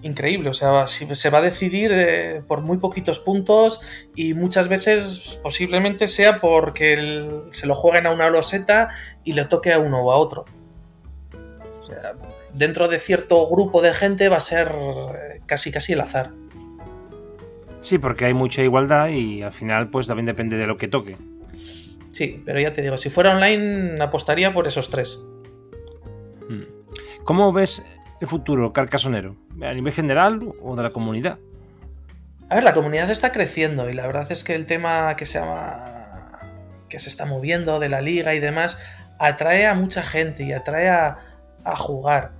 increíble. 0.04 0.50
O 0.50 0.54
sea, 0.54 0.87
se 0.87 1.30
va 1.30 1.38
a 1.38 1.42
decidir 1.42 1.90
eh, 1.92 2.42
por 2.46 2.61
muy 2.61 2.78
poquitos 2.78 3.18
puntos 3.18 3.80
y 4.14 4.34
muchas 4.34 4.68
veces 4.68 5.40
posiblemente 5.42 6.08
sea 6.08 6.40
porque 6.40 7.28
se 7.50 7.66
lo 7.66 7.75
jueguen 7.75 8.06
a 8.06 8.12
una 8.12 8.30
loseta 8.30 8.90
y 9.25 9.32
le 9.32 9.44
toque 9.46 9.73
a 9.73 9.78
uno 9.78 10.02
o 10.02 10.12
a 10.12 10.16
otro. 10.16 10.44
O 11.82 11.87
sea, 11.87 12.12
dentro 12.52 12.88
de 12.88 12.99
cierto 12.99 13.49
grupo 13.49 13.82
de 13.82 13.94
gente 13.94 14.28
va 14.28 14.37
a 14.37 14.40
ser 14.40 14.68
eh, 14.68 15.40
casi 15.46 15.73
casi 15.73 15.94
el 15.94 16.00
azar. 16.00 16.30
Sí, 17.80 17.99
porque 17.99 18.26
hay 18.26 18.34
mucha 18.34 18.62
igualdad 18.62 19.08
y 19.08 19.42
al 19.42 19.52
final 19.52 19.90
pues 19.90 20.06
también 20.06 20.26
depende 20.26 20.56
de 20.56 20.66
lo 20.66 20.76
que 20.76 20.88
toque. 20.88 21.16
Sí, 22.11 22.42
pero 22.46 22.61
ya 22.61 22.73
te 22.73 22.80
digo, 22.80 22.96
si 22.96 23.11
fuera 23.11 23.34
online 23.34 24.00
apostaría 24.00 24.54
por 24.54 24.68
esos 24.68 24.88
tres. 24.88 25.18
Hmm. 26.49 26.62
¿Cómo 27.25 27.52
ves 27.52 27.84
futuro 28.26 28.72
carcasonero? 28.72 29.36
¿A 29.62 29.72
nivel 29.72 29.92
general 29.92 30.52
o 30.62 30.76
de 30.76 30.82
la 30.82 30.90
comunidad? 30.90 31.38
A 32.48 32.56
ver, 32.56 32.64
la 32.64 32.74
comunidad 32.74 33.10
está 33.10 33.32
creciendo 33.32 33.88
y 33.88 33.94
la 33.94 34.06
verdad 34.06 34.30
es 34.30 34.44
que 34.44 34.54
el 34.54 34.66
tema 34.66 35.16
que 35.16 35.26
se 35.26 35.38
llama. 35.38 36.38
que 36.88 36.98
se 36.98 37.08
está 37.08 37.24
moviendo 37.24 37.80
de 37.80 37.88
la 37.88 38.00
liga 38.00 38.34
y 38.34 38.40
demás 38.40 38.78
atrae 39.18 39.66
a 39.66 39.74
mucha 39.74 40.02
gente 40.02 40.44
y 40.44 40.52
atrae 40.52 40.88
a, 40.88 41.18
a 41.64 41.76
jugar. 41.76 42.32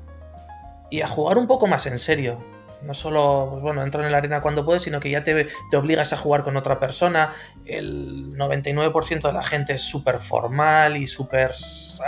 Y 0.91 1.01
a 1.01 1.09
jugar 1.09 1.39
un 1.39 1.47
poco 1.47 1.67
más 1.67 1.87
en 1.87 1.99
serio. 1.99 2.54
No 2.85 2.93
solo, 2.93 3.49
pues 3.51 3.63
bueno, 3.63 3.83
entro 3.83 4.05
en 4.05 4.13
la 4.13 4.19
arena 4.19 4.43
cuando 4.43 4.65
puedes, 4.65 4.83
sino 4.83 5.01
que 5.01 5.11
ya 5.11 5.25
te, 5.25 5.47
te 5.71 5.77
obligas 5.77 6.13
a 6.13 6.17
jugar 6.17 6.43
con 6.43 6.57
otra 6.57 6.79
persona. 6.79 7.33
El 7.65 8.37
99% 8.37 9.23
de 9.23 9.33
la 9.33 9.43
gente 9.43 9.75
es 9.75 9.83
súper 9.83 10.19
formal 10.19 10.97
y 10.97 11.07
súper 11.07 11.53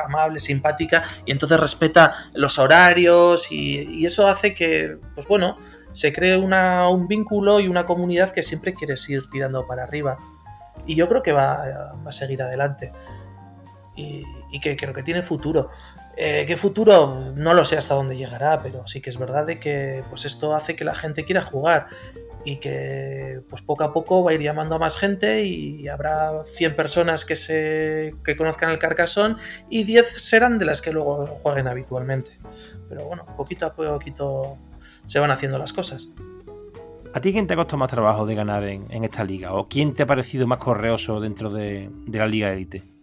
amable, 0.05 0.39
simpática, 0.39 1.03
y 1.25 1.33
entonces 1.33 1.59
respeta 1.59 2.29
los 2.35 2.59
horarios 2.59 3.51
y, 3.51 4.05
eso 4.07 4.29
hace 4.29 4.55
que, 4.55 4.99
pues 5.15 5.27
bueno, 5.27 5.57
se 5.93 6.13
cree 6.13 6.37
una, 6.37 6.89
un 6.89 7.09
vínculo 7.09 7.59
y 7.59 7.67
una 7.67 7.87
comunidad 7.87 8.31
que 8.31 8.43
siempre 8.43 8.75
quieres 8.75 9.09
ir 9.09 9.29
tirando 9.31 9.67
para 9.67 9.83
arriba. 9.83 10.19
Y 10.87 10.95
yo 10.95 11.09
creo 11.09 11.23
que 11.23 11.33
va, 11.33 11.57
va 12.05 12.09
a 12.11 12.13
seguir 12.13 12.43
adelante. 12.43 12.93
Y, 13.97 14.23
y 14.51 14.61
que 14.61 14.77
creo 14.77 14.93
que 14.93 15.03
tiene 15.03 15.23
futuro. 15.23 15.71
Eh, 16.17 16.45
¿Qué 16.47 16.57
futuro? 16.57 17.33
No 17.35 17.53
lo 17.53 17.65
sé 17.65 17.77
hasta 17.77 17.95
dónde 17.95 18.17
llegará, 18.17 18.63
pero 18.63 18.87
sí 18.87 19.01
que 19.03 19.11
es 19.11 19.19
verdad 19.19 19.47
de 19.47 19.61
que 19.61 20.03
pues 20.09 20.25
esto 20.25 20.55
hace 20.55 20.75
que 20.75 20.85
la 20.85 20.95
gente 20.95 21.25
quiera 21.25 21.43
jugar 21.43 21.89
y 22.45 22.57
que 22.57 23.43
pues 23.51 23.61
poco 23.61 23.85
a 23.85 23.93
poco 23.93 24.25
va 24.25 24.31
a 24.31 24.35
ir 24.35 24.41
llamando 24.41 24.77
a 24.77 24.79
más 24.79 24.97
gente 24.97 25.45
y 25.45 25.89
habrá 25.89 26.45
100 26.45 26.77
personas 26.77 27.25
que 27.25 27.37
se 27.37 28.15
que 28.25 28.37
conozcan 28.37 28.71
el 28.71 28.79
Carcassonne 28.79 29.37
y 29.69 29.85
10 29.85 30.07
serán 30.07 30.59
de 30.59 30.65
las 30.65 30.81
que 30.81 30.93
luego 30.93 31.27
jueguen 31.27 31.67
habitualmente. 31.67 32.39
Pero 32.89 33.05
bueno, 33.05 33.27
poquito 33.37 33.67
a 33.67 33.75
poquito 33.75 34.57
se 35.07 35.19
van 35.19 35.33
haciendo 35.33 35.59
las 35.59 35.73
cosas. 35.73 36.09
¿A 37.13 37.21
ti 37.21 37.33
quién 37.33 37.47
te 37.47 37.55
ha 37.55 37.57
costado 37.57 37.79
más 37.79 37.91
trabajo 37.91 38.27
de 38.27 38.35
ganar 38.35 38.65
en, 38.65 39.05
esta 39.05 39.25
liga? 39.25 39.55
¿O 39.55 39.69
quién 39.69 39.95
te 39.95 40.05
ha 40.05 40.07
parecido 40.07 40.47
más 40.47 40.59
correoso 40.59 41.21
dentro 41.21 41.51
de, 41.51 41.91
de 42.07 42.19
la 42.19 42.27
liga 42.27 42.53
élite? 42.53 42.96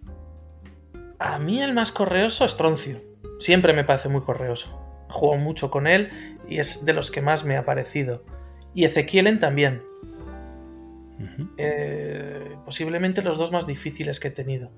A 1.23 1.39
mí 1.39 1.61
el 1.61 1.73
más 1.73 1.93
correoso 1.93 2.43
es 2.43 2.57
Troncio. 2.57 3.01
Siempre 3.39 3.71
me 3.71 3.85
parece 3.85 4.09
muy 4.09 4.19
correoso. 4.19 4.77
Juego 5.09 5.37
mucho 5.37 5.71
con 5.71 5.87
él 5.87 6.09
y 6.49 6.59
es 6.59 6.85
de 6.85 6.91
los 6.91 7.11
que 7.11 7.21
más 7.21 7.45
me 7.45 7.55
ha 7.55 7.63
parecido. 7.63 8.25
Y 8.75 8.83
Ezequielen 8.83 9.39
también. 9.39 9.81
Eh, 11.57 12.57
posiblemente 12.65 13.21
los 13.21 13.37
dos 13.37 13.53
más 13.53 13.65
difíciles 13.65 14.19
que 14.19 14.27
he 14.27 14.31
tenido. 14.31 14.69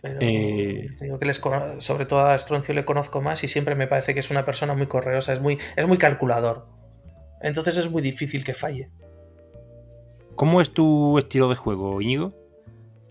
Pero 0.00 0.18
eh, 0.20 0.96
digo 1.00 1.18
que 1.18 1.34
sobre 1.34 2.06
todo 2.06 2.20
a 2.20 2.38
Stroncio 2.38 2.74
le 2.74 2.84
conozco 2.84 3.20
más 3.20 3.42
y 3.42 3.48
siempre 3.48 3.74
me 3.74 3.88
parece 3.88 4.14
que 4.14 4.20
es 4.20 4.30
una 4.30 4.46
persona 4.46 4.74
muy 4.74 4.86
correosa, 4.86 5.32
es 5.32 5.40
muy, 5.40 5.58
es 5.74 5.88
muy 5.88 5.98
calculador. 5.98 6.68
Entonces 7.40 7.76
es 7.78 7.90
muy 7.90 8.00
difícil 8.00 8.44
que 8.44 8.54
falle. 8.54 8.92
¿Cómo 10.36 10.60
es 10.60 10.72
tu 10.72 11.18
estilo 11.18 11.48
de 11.48 11.56
juego, 11.56 12.00
Íñigo? 12.00 12.41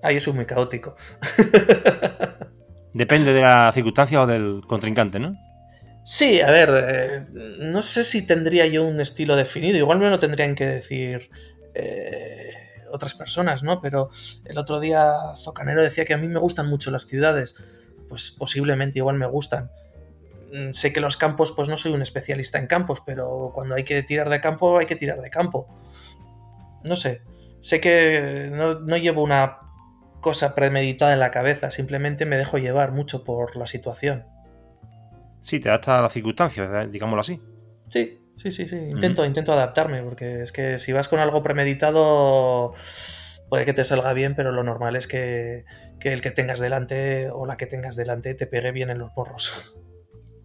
Ah, 0.04 0.12
yo 0.12 0.20
soy 0.20 0.34
muy 0.34 0.46
caótico. 0.46 0.96
Depende 2.94 3.34
de 3.34 3.42
la 3.42 3.72
circunstancia 3.74 4.22
o 4.22 4.28
del 4.28 4.62
contrincante, 4.68 5.20
¿no? 5.20 5.36
Sí, 6.04 6.42
a 6.42 6.50
ver, 6.50 6.70
eh, 6.74 7.26
no 7.60 7.82
sé 7.82 8.04
si 8.04 8.26
tendría 8.26 8.66
yo 8.66 8.84
un 8.84 9.00
estilo 9.00 9.36
definido, 9.36 9.78
igual 9.78 10.00
me 10.00 10.10
lo 10.10 10.20
tendrían 10.20 10.56
que 10.56 10.66
decir 10.66 11.30
eh, 11.76 12.54
otras 12.92 13.14
personas, 13.14 13.62
¿no? 13.64 13.82
Pero 13.82 14.10
el 14.46 14.58
otro 14.58 14.80
día 14.80 15.14
Zocanero 15.38 15.84
decía 15.84 16.04
que 16.04 16.14
a 16.14 16.18
mí 16.18 16.28
me 16.28 16.40
gustan 16.40 16.68
mucho 16.68 16.90
las 16.90 17.06
ciudades, 17.06 17.56
pues 18.10 18.32
posiblemente 18.32 19.00
igual 19.00 19.18
me 19.18 19.28
gustan. 19.28 19.72
Mm, 20.52 20.72
sé 20.72 20.92
que 20.92 21.00
los 21.00 21.18
campos, 21.18 21.54
pues 21.56 21.70
no 21.70 21.78
soy 21.78 21.94
un 21.94 22.02
especialista 22.02 22.58
en 22.58 22.68
campos, 22.68 23.02
pero 23.06 23.52
cuando 23.54 23.76
hay 23.76 23.84
que 23.84 24.02
tirar 24.04 24.30
de 24.30 24.42
campo, 24.42 24.80
hay 24.80 24.88
que 24.88 24.96
tirar 24.96 25.22
de 25.22 25.30
campo. 25.30 25.68
No 26.84 26.96
sé, 26.96 27.22
sé 27.62 27.80
que 27.80 28.50
no 28.52 28.98
llevo 28.98 29.22
una 29.22 29.62
cosa 30.22 30.56
premeditada 30.56 31.14
en 31.14 31.20
la 31.20 31.32
cabeza, 31.32 31.72
simplemente 31.72 32.26
me 32.26 32.38
dejo 32.38 32.58
llevar 32.58 32.92
mucho 32.92 33.24
por 33.24 33.58
la 33.58 33.68
situación. 33.68 34.26
Sí, 35.42 35.60
te 35.60 35.70
adapta 35.70 36.00
a 36.00 36.02
las 36.04 36.14
circunstancias, 36.14 36.92
digámoslo 36.92 37.22
así. 37.22 37.42
Sí, 37.90 38.20
sí, 38.38 38.52
sí, 38.52 38.68
sí. 38.68 38.78
Intento, 38.78 39.26
intento 39.26 39.52
adaptarme, 39.52 40.04
porque 40.04 40.44
es 40.44 40.52
que 40.52 40.78
si 40.78 40.94
vas 40.94 41.10
con 41.10 41.20
algo 41.20 41.44
premeditado, 41.44 42.74
puede 43.50 43.66
que 43.66 43.74
te 43.74 43.84
salga 43.84 44.14
bien, 44.14 44.36
pero 44.36 44.52
lo 44.52 44.64
normal 44.64 44.96
es 44.96 45.08
que, 45.08 45.66
que 46.00 46.14
el 46.14 46.22
que 46.22 46.32
tengas 46.32 46.60
delante 46.60 47.30
o 47.32 47.46
la 47.46 47.58
que 47.58 47.66
tengas 47.66 47.96
delante 47.96 48.34
te 48.36 48.48
pegue 48.48 48.72
bien 48.72 48.90
en 48.90 49.00
los 49.00 49.12
porros. 49.12 49.76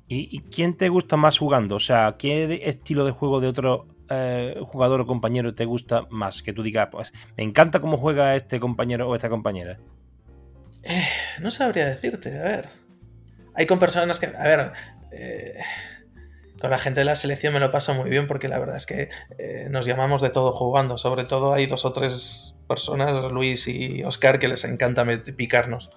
¿Y, 0.08 0.40
quién 0.42 0.76
te 0.76 0.88
gusta 0.88 1.16
más 1.16 1.38
jugando? 1.38 1.76
O 1.76 1.80
sea, 1.80 2.14
¿qué 2.16 2.62
estilo 2.64 3.04
de 3.04 3.10
juego 3.10 3.40
de 3.40 3.48
otro 3.48 3.88
eh, 4.10 4.58
jugador 4.62 5.00
o 5.00 5.06
compañero 5.06 5.54
te 5.54 5.64
gusta 5.64 6.06
más? 6.10 6.42
Que 6.42 6.52
tú 6.52 6.62
digas, 6.62 6.88
pues 6.90 7.12
me 7.36 7.44
encanta 7.44 7.80
cómo 7.80 7.96
juega 7.98 8.36
este 8.36 8.60
compañero 8.60 9.08
o 9.08 9.14
esta 9.14 9.28
compañera. 9.28 9.78
Eh, 10.82 11.04
no 11.40 11.50
sabría 11.50 11.86
decirte, 11.86 12.38
a 12.38 12.42
ver. 12.42 12.68
Hay 13.54 13.66
con 13.66 13.78
personas 13.78 14.18
que, 14.18 14.26
a 14.26 14.44
ver, 14.44 14.72
eh, 15.12 15.58
con 16.60 16.70
la 16.70 16.78
gente 16.78 17.00
de 17.00 17.04
la 17.04 17.16
selección 17.16 17.54
me 17.54 17.60
lo 17.60 17.70
paso 17.70 17.94
muy 17.94 18.10
bien 18.10 18.26
porque 18.26 18.48
la 18.48 18.58
verdad 18.58 18.76
es 18.76 18.86
que 18.86 19.08
nos 19.70 19.86
llamamos 19.86 20.22
de 20.22 20.30
todo 20.30 20.52
jugando. 20.52 20.98
Sobre 20.98 21.24
todo 21.24 21.54
hay 21.54 21.66
dos 21.66 21.84
o 21.84 21.92
tres 21.92 22.54
personas, 22.68 23.32
Luis 23.32 23.66
y 23.68 24.04
Oscar, 24.04 24.38
que 24.38 24.48
les 24.48 24.64
encanta 24.64 25.04
picarnos. 25.36 25.90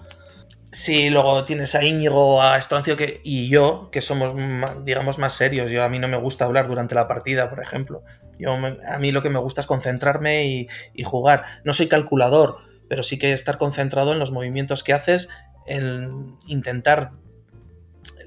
Sí, 0.71 1.09
luego 1.09 1.45
tienes 1.45 1.73
a 1.73 1.83
Íñigo, 1.83 2.43
a 2.43 2.57
Estrancio 2.57 2.95
que, 2.95 3.21
y 3.23 3.49
yo, 3.49 3.89
que 3.91 4.01
somos, 4.01 4.35
digamos, 4.83 5.17
más 5.17 5.33
serios. 5.33 5.71
Yo 5.71 5.83
a 5.83 5.89
mí 5.89 5.97
no 5.97 6.07
me 6.07 6.17
gusta 6.17 6.45
hablar 6.45 6.67
durante 6.67 6.93
la 6.93 7.07
partida, 7.07 7.49
por 7.49 7.59
ejemplo. 7.59 8.03
Yo, 8.37 8.53
a 8.53 8.99
mí 8.99 9.11
lo 9.11 9.23
que 9.23 9.31
me 9.31 9.39
gusta 9.39 9.61
es 9.61 9.67
concentrarme 9.67 10.45
y, 10.45 11.03
jugar. 11.03 11.43
No 11.63 11.73
soy 11.73 11.87
calculador, 11.87 12.57
pero 12.87 13.01
sí 13.01 13.17
que 13.17 13.33
estar 13.33 13.57
concentrado 13.57 14.13
en 14.13 14.19
los 14.19 14.31
movimientos 14.31 14.83
que 14.83 14.93
haces, 14.93 15.29
en 15.65 16.37
intentar 16.45 17.11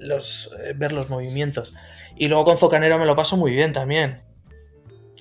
los, 0.01 0.53
eh, 0.65 0.75
ver 0.75 0.93
los 0.93 1.11
movimientos. 1.11 1.75
Y 2.17 2.27
luego 2.27 2.45
con 2.45 2.59
Zocanero 2.59 2.99
me 2.99 3.07
lo 3.07 3.15
paso 3.15 3.37
muy 3.37 3.53
bien 3.53 3.73
también. 3.73 4.23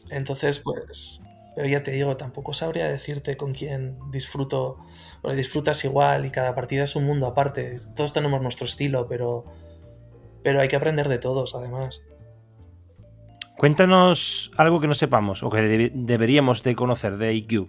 Entonces, 0.09 0.59
pues, 0.59 1.20
pero 1.55 1.67
ya 1.67 1.83
te 1.83 1.91
digo, 1.91 2.17
tampoco 2.17 2.53
sabría 2.53 2.87
decirte 2.87 3.37
con 3.37 3.53
quién 3.53 3.97
disfruto 4.11 4.79
porque 5.21 5.37
disfrutas 5.37 5.85
igual 5.85 6.25
y 6.25 6.31
cada 6.31 6.55
partida 6.55 6.83
es 6.83 6.95
un 6.95 7.05
mundo 7.05 7.27
aparte. 7.27 7.77
Todos 7.95 8.13
tenemos 8.13 8.41
nuestro 8.41 8.65
estilo, 8.65 9.07
pero, 9.07 9.45
pero 10.43 10.61
hay 10.61 10.67
que 10.67 10.75
aprender 10.75 11.07
de 11.09 11.19
todos, 11.19 11.53
además. 11.53 12.01
Cuéntanos 13.57 14.51
algo 14.57 14.79
que 14.79 14.87
no 14.87 14.95
sepamos 14.95 15.43
o 15.43 15.49
que 15.49 15.91
deberíamos 15.93 16.63
de 16.63 16.75
conocer 16.75 17.17
de 17.17 17.35
IQ. 17.35 17.67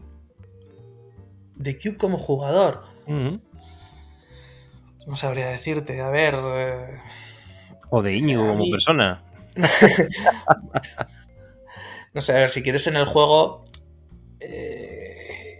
De 1.57 1.79
Cube 1.79 1.99
como 1.99 2.17
jugador. 2.17 2.85
No 3.07 3.43
sabría 5.17 5.49
decirte. 5.49 6.01
A 6.01 6.09
ver. 6.09 6.35
Eh, 6.35 7.03
o 7.91 8.01
de 8.01 8.17
Iñigo 8.17 8.47
como 8.47 8.65
persona. 8.71 9.23
no 12.15 12.23
sé, 12.23 12.33
a 12.33 12.39
ver, 12.39 12.51
si 12.51 12.63
quieres 12.63 12.87
en 12.87 12.97
el 12.97 13.05
juego. 13.05 13.63
Eh, 14.45 15.59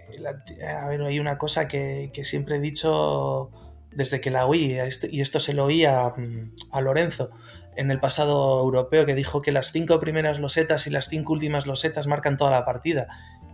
a 0.67 0.89
hay 0.89 1.19
una 1.19 1.39
cosa 1.39 1.69
que, 1.69 2.11
siempre 2.25 2.57
he 2.57 2.61
dicho 2.61 3.51
desde 3.91 4.21
que 4.21 4.31
la 4.31 4.47
oí, 4.47 4.79
y 5.11 5.21
esto 5.21 5.41
se 5.41 5.55
lo 5.55 5.65
oía 5.65 6.15
mm, 6.17 6.55
a 6.71 6.81
Lorenzo 6.81 7.31
en 7.77 7.91
el 7.91 8.01
pasado 8.01 8.61
europeo, 8.61 9.07
que 9.07 9.15
dijo 9.15 9.43
que 9.43 9.53
las 9.53 9.73
cinco 9.73 9.99
primeras 10.01 10.39
losetas 10.39 10.87
y 10.87 10.91
las 10.91 11.09
cinco 11.09 11.33
últimas 11.33 11.67
losetas 11.67 12.07
marcan 12.07 12.37
toda 12.37 12.51
la 12.51 12.65
partida. 12.65 13.09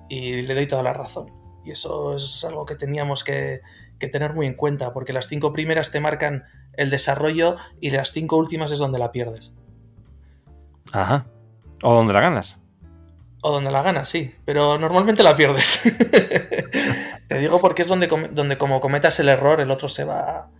Y 0.09 0.43
le 0.43 0.55
doy 0.55 0.67
toda 0.67 0.83
la 0.83 0.93
razón. 0.93 1.33
Y 1.65 1.71
eso 1.71 2.17
es 2.17 2.45
algo 2.45 2.65
que 2.65 2.77
teníamos 2.77 3.25
que, 3.25 3.61
tener 3.99 4.35
muy 4.35 4.47
en 4.47 4.55
cuenta, 4.55 4.93
porque 4.93 5.13
las 5.13 5.29
cinco 5.29 5.53
primeras 5.53 5.91
te 5.91 6.01
marcan 6.01 6.45
el 6.75 6.91
desarrollo 6.91 7.57
y 7.81 7.91
las 7.91 8.13
cinco 8.13 8.37
últimas 8.37 8.71
es 8.71 8.79
donde 8.79 8.99
la 8.99 9.13
pierdes. 9.13 9.55
Ajá. 10.93 11.27
O 11.83 11.95
donde 11.95 12.13
la 12.13 12.21
ganas. 12.21 12.59
O 13.41 13.53
donde 13.53 13.71
la 13.71 13.83
ganas, 13.83 14.09
sí. 14.09 14.35
Pero 14.45 14.79
normalmente 14.79 15.23
la 15.23 15.37
pierdes. 15.37 15.81
Te 17.29 17.39
digo 17.39 17.61
porque 17.61 17.83
es 17.83 17.89
donde, 17.89 18.09
donde 18.33 18.59
como 18.59 18.81
cometas 18.81 19.21
el 19.21 19.29
error, 19.29 19.61
el 19.61 19.71
otro 19.71 19.89
se 19.89 20.05
va, 20.05 20.51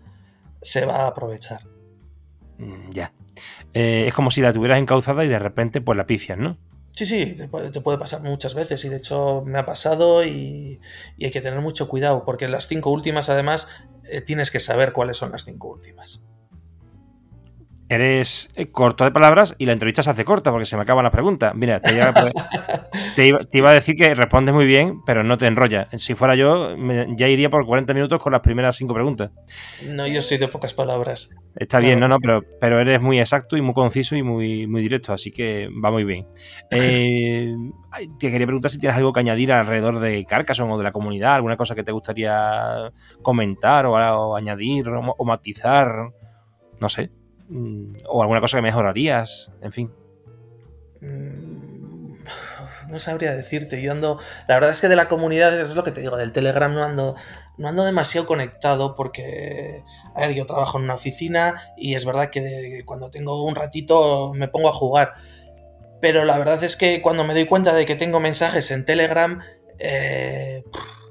se 0.61 0.85
va 0.85 1.05
a 1.05 1.07
aprovechar. 1.09 1.63
Mm, 2.59 2.91
ya. 2.91 3.13
Eh, 3.75 4.07
es 4.09 4.15
como 4.15 4.31
si 4.31 4.41
la 4.41 4.53
tuvieras 4.53 4.79
encauzada 4.79 5.25
y 5.25 5.29
de 5.29 5.39
repente 5.39 5.81
pues 5.81 5.97
la 5.97 6.07
picias, 6.07 6.39
¿no? 6.39 6.59
Sí, 6.93 7.07
sí, 7.07 7.37
te 7.37 7.47
puede, 7.47 7.99
pasar 7.99 8.23
muchas 8.23 8.55
veces 8.55 8.85
y 8.85 8.89
de 8.89 8.97
hecho 8.97 9.45
me 9.47 9.61
ha 9.61 9.65
pasado 9.65 10.25
y, 10.25 10.81
hay 11.21 11.31
que 11.31 11.41
tener 11.41 11.61
mucho 11.61 11.87
cuidado 11.87 12.25
porque 12.25 12.49
las 12.49 12.67
cinco 12.67 12.91
últimas 12.91 13.29
además 13.29 13.69
eh, 14.11 14.21
tienes 14.21 14.51
que 14.51 14.59
saber 14.59 14.93
cuáles 14.93 15.17
son 15.17 15.31
las 15.31 15.45
cinco 15.45 15.69
últimas 15.69 16.21
eres 17.89 18.51
eh, 18.55 18.71
corto 18.71 19.05
de 19.05 19.11
palabras 19.11 19.55
y 19.59 19.67
la 19.67 19.73
entrevista 19.73 20.03
se 20.03 20.11
hace 20.11 20.25
corta 20.25 20.51
porque 20.51 20.67
se 20.67 20.77
me 20.77 20.83
acaban 20.83 21.05
las 21.05 21.13
preguntas. 21.13 21.55
Mira, 21.55 21.81
te, 23.17 23.27
iba, 23.27 23.71
a 23.71 23.75
decir 23.75 23.97
que 23.97 24.15
respondes 24.15 24.55
muy 24.55 24.67
bien, 24.67 25.01
pero 25.07 25.25
no 25.25 25.39
te 25.39 25.47
enrolla. 25.47 25.89
Si 25.97 26.15
fuera 26.15 26.35
yo, 26.35 26.77
ya 27.17 27.29
iría 27.29 27.51
por 27.51 27.65
40 27.67 27.95
minutos 27.95 28.23
con 28.23 28.33
las 28.33 28.43
primeras 28.43 28.77
cinco 28.77 28.95
preguntas. 28.95 29.31
No, 29.87 30.07
yo 30.07 30.21
soy 30.23 30.39
de 30.39 30.49
pocas 30.49 30.75
palabras. 30.75 31.31
Está 31.57 31.81
bien, 31.81 31.99
no, 31.99 32.09
no, 32.09 32.19
pero, 32.21 32.43
pero 32.61 32.79
eres 32.79 33.01
muy 33.01 33.19
exacto 33.19 33.57
y 33.57 33.63
muy 33.63 33.75
conciso 33.75 34.15
y 34.15 34.23
muy, 34.23 34.67
muy 34.67 34.81
directo, 34.81 35.13
así 35.13 35.31
que 35.31 35.69
va 35.85 35.91
muy 35.91 36.05
bien. 36.05 36.27
Eh, 36.71 37.55
te 38.19 38.31
quería 38.31 38.47
preguntar 38.47 38.71
si 38.71 38.79
tienes 38.79 38.97
algo 38.97 39.13
que 39.13 39.21
añadir 39.21 39.51
alrededor 39.53 39.99
de 39.99 40.25
Carcassonne 40.25 40.73
o 40.73 40.79
de 40.79 40.85
la 40.85 40.93
comunidad, 40.93 41.35
alguna 41.35 41.57
cosa 41.57 41.75
que 41.75 41.83
te 41.83 41.93
gustaría 41.93 42.93
comentar 43.23 43.87
o 43.87 44.37
añadir 44.37 44.89
o 44.89 45.25
matizar. 45.25 45.89
No 46.81 46.89
sé. 46.89 47.11
O 47.51 48.23
alguna 48.23 48.41
cosa 48.41 48.59
que 48.59 48.63
mejorarías, 48.63 49.53
en 49.63 49.73
fin. 49.73 49.93
Mm, 51.01 52.15
no 52.89 52.99
sabría 52.99 53.35
decirte, 53.35 53.81
yo 53.81 53.93
ando, 53.93 54.19
la 54.47 54.57
verdad 54.57 54.71
es 54.71 54.81
que 54.81 54.89
de 54.89 54.97
la 54.97 55.09
comunidad, 55.09 55.59
es 55.59 55.75
lo 55.75 55.85
que 55.85 55.91
te 55.91 56.01
digo, 56.01 56.17
del 56.17 56.33
Telegram 56.33 56.73
no 56.73 56.83
ando, 56.83 57.17
no 57.57 57.69
ando 57.69 57.85
demasiado 57.85 58.27
conectado 58.27 58.95
porque, 58.95 59.83
a 60.15 60.21
ver, 60.21 60.35
yo 60.35 60.47
trabajo 60.47 60.79
en 60.79 60.85
una 60.85 60.95
oficina 60.95 61.73
y 61.77 61.95
es 61.95 62.05
verdad 62.05 62.31
que 62.31 62.83
cuando 62.85 63.11
tengo 63.11 63.43
un 63.45 63.55
ratito 63.55 64.33
me 64.35 64.49
pongo 64.49 64.69
a 64.69 64.75
jugar. 64.75 65.11
Pero 66.01 66.25
la 66.25 66.39
verdad 66.39 66.63
es 66.63 66.77
que 66.77 67.03
cuando 67.03 67.25
me 67.25 67.35
doy 67.35 67.47
cuenta 67.47 67.75
de 67.75 67.85
que 67.85 67.97
tengo 67.97 68.21
mensajes 68.21 68.71
en 68.71 68.85
Telegram, 68.85 69.41
eh, 69.79 70.63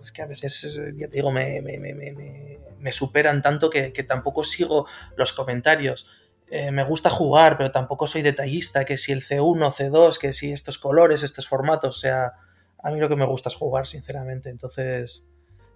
es 0.02 0.12
que 0.13 0.21
a 0.21 0.28
veces, 0.28 0.80
ya 0.95 1.08
te 1.10 1.17
digo, 1.17 1.32
me, 1.32 1.62
me, 1.62 2.91
superan 2.93 3.41
tanto 3.41 3.69
que 3.69 3.91
tampoco 4.08 4.45
sigo 4.45 4.88
los 5.17 5.34
comentarios. 5.34 6.08
Eh, 6.49 6.71
me 6.71 6.83
gusta 6.83 7.10
jugar, 7.10 7.57
pero 7.57 7.71
tampoco 7.71 8.07
soy 8.07 8.21
detallista, 8.21 8.86
que 8.86 8.97
si 8.97 9.12
el 9.12 9.21
C1, 9.21 9.73
C2, 9.73 10.17
que 10.17 10.31
si 10.31 10.51
estos 10.51 10.77
colores, 10.77 11.23
estos 11.23 11.47
formatos, 11.47 11.97
o 11.97 11.99
sea, 11.99 12.33
a 12.81 12.91
mí 12.91 12.99
lo 12.99 13.10
que 13.10 13.17
me 13.17 13.25
gusta 13.25 13.49
es 13.49 13.55
jugar, 13.55 13.86
sinceramente, 13.86 14.49
entonces 14.49 15.25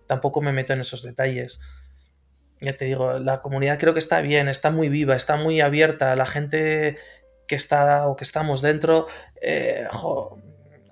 tampoco 0.07 0.41
me 0.41 0.53
meto 0.53 0.73
en 0.73 0.81
esos 0.81 1.03
detalles. 1.03 1.59
Ya 2.61 2.77
te 2.77 2.85
digo, 2.85 3.19
la 3.19 3.41
comunidad 3.41 3.79
creo 3.79 3.93
que 3.93 3.99
está 3.99 4.21
bien, 4.21 4.47
está 4.47 4.71
muy 4.71 4.87
viva, 4.87 5.15
está 5.15 5.35
muy 5.35 5.61
abierta, 5.61 6.15
la 6.15 6.25
gente 6.25 6.97
que 7.47 7.55
está 7.55 8.07
o 8.07 8.15
que 8.15 8.23
estamos 8.23 8.61
dentro 8.61 9.07
eh, 9.41 9.85